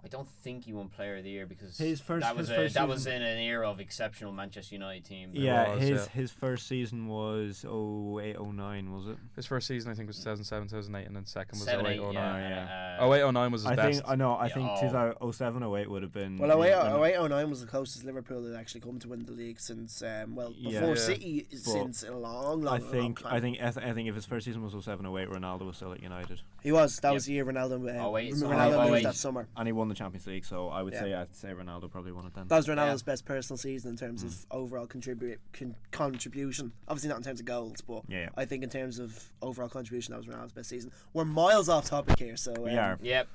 [0.04, 2.56] I don't think he won Player of the Year because His first- that was his
[2.56, 5.30] a, first that was season- in an era of exceptional Manchester United team.
[5.32, 6.08] Yeah, was, his yeah.
[6.20, 9.16] his first season was 08, 09, was it?
[9.34, 12.14] His first season I think was 2007, 2008, and then second was Seven, 08, 09.
[12.14, 12.96] yeah.
[13.00, 13.98] Oh uh, eight, 09 was his I best.
[14.00, 14.34] think I know.
[14.34, 14.80] I Yeah, think oh.
[14.82, 16.36] 2007, 08 would have been.
[16.38, 19.32] Well, 08, yeah, 08, 09 was the closest Liverpool had actually come to win the
[19.32, 20.94] league since um, well before Yeah.
[20.96, 23.32] City But since a long, long, I long think time.
[23.34, 25.76] I think I, th- I think if his first season was 07, 08, Ronaldo was
[25.76, 26.98] still at United, he was.
[27.00, 27.14] That Yeah.
[27.14, 27.74] was the year Ronaldo.
[27.88, 28.38] Uh, Oh, wait, Ronaldo
[28.72, 29.02] so- moved wait.
[29.04, 29.48] that summer.
[29.56, 30.44] and he won the Champions League.
[30.44, 31.00] So I would Yeah.
[31.00, 32.48] say I'd say Ronaldo probably won it then.
[32.48, 34.26] That was Ronaldo's best personal season in terms Mm.
[34.26, 36.72] of overall contribute con- contribution.
[36.88, 38.28] Obviously not in terms of goals, but Yeah, yeah.
[38.36, 40.90] I think in terms of overall contribution, that was Ronaldo's best season.
[41.12, 42.98] We're miles off topic here, so um, we are.
[43.02, 43.28] Yep.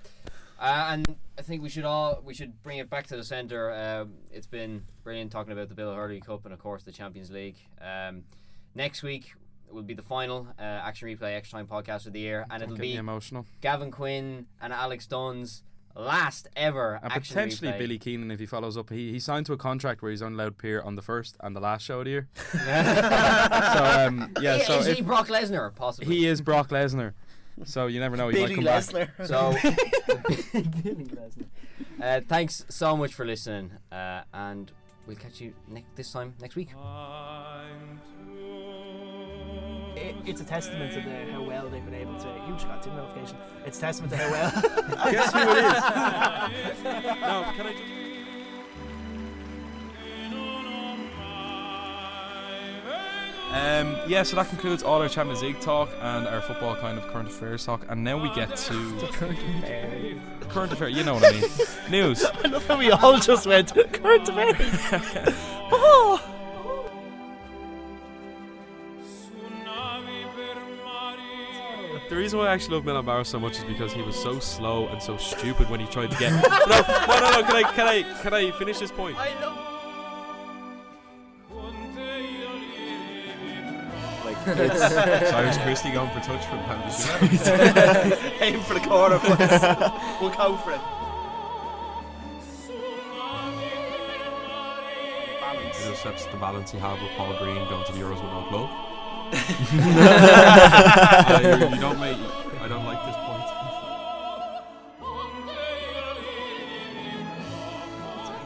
[0.62, 3.72] Uh, and I think we should all we should bring it back to the centre.
[3.74, 7.32] Um, it's been brilliant talking about the Bill O'Herlihy Cup and of course the Champions
[7.32, 7.56] League.
[7.80, 8.26] Um,
[8.76, 9.34] next week
[9.72, 12.64] will be the final uh, action replay extra time podcast of the year, and Don't
[12.64, 13.46] it'll get be emotional.
[13.62, 15.64] Gavin Quinn and Alex Dunn's
[15.96, 17.78] last ever And action potentially replay.
[17.80, 18.90] Billy Keenan if he follows up.
[18.90, 21.36] He, he signed to a contract where he's only allowed to appear on the first
[21.42, 22.28] and the last show of the year.
[22.52, 26.16] so um, yeah, Is so he if Brock Lesnar possibly?
[26.16, 27.14] he is Brock Lesnar.
[27.66, 28.30] So you never know.
[28.30, 28.84] He might Billy come back.
[28.84, 29.28] Lesnar.
[29.28, 29.52] So,
[30.84, 31.46] Billy Lesnar.
[32.02, 34.72] uh, thanks so much for listening, uh, and
[35.06, 36.70] we'll catch you ne- this time next week.
[40.00, 42.28] It, it's a testament to the, how well they've been able to.
[42.48, 43.38] You just got a notification.
[43.66, 44.52] It's a testament to how well.
[45.12, 46.84] Guess who it is?
[46.84, 48.10] no, can I just?
[53.52, 57.08] Um, yeah, so that concludes all our Champions League talk and our football kind of
[57.08, 57.84] current affairs talk.
[57.90, 59.10] And now we get to
[60.50, 60.94] current affairs.
[60.94, 61.50] You know what I mean?
[61.90, 62.24] News.
[62.24, 64.56] I love how we all just went current affairs.
[65.72, 66.29] oh.
[72.10, 74.40] The reason why I actually love Milan Baros so much is because he was so
[74.40, 76.32] slow and so stupid when he tried to get.
[76.32, 77.44] no, no, no, no.
[77.44, 79.16] Can I, can I, can I finish this point?
[79.16, 79.28] Like
[84.48, 84.80] it's
[85.30, 87.06] Cyrus Christie going for touch from penalty.
[88.44, 89.38] Aim for the corner, please.
[90.20, 90.82] we'll go for it.
[95.80, 98.48] It accepts the balance you have with Paul Green going to the Euros with no
[98.50, 98.89] club.
[99.32, 99.36] Uh,
[101.44, 102.18] you, you don't make.
[102.62, 103.44] I don't like this point.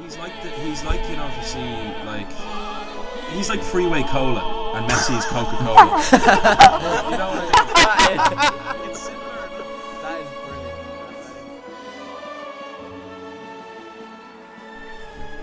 [0.04, 2.28] He's like the, he's like you know if you see like
[3.34, 5.76] he's like freeway cola and Messi Messi's Coca Cola.
[7.12, 7.42] you know what I
[8.82, 8.90] mean?
[8.90, 9.48] It's similar.
[10.02, 10.80] That is brilliant.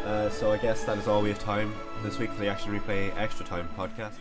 [0.05, 1.73] Uh, so I guess that is all we have time
[2.03, 4.15] this week for the Action Replay Extra Time podcast.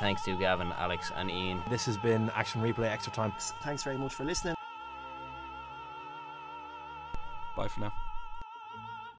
[0.00, 1.62] Thanks to Gavin, Alex, and Ian.
[1.68, 3.34] This has been Action Replay Extra Time.
[3.60, 4.54] Thanks very much for listening.
[7.54, 7.92] Bye for now.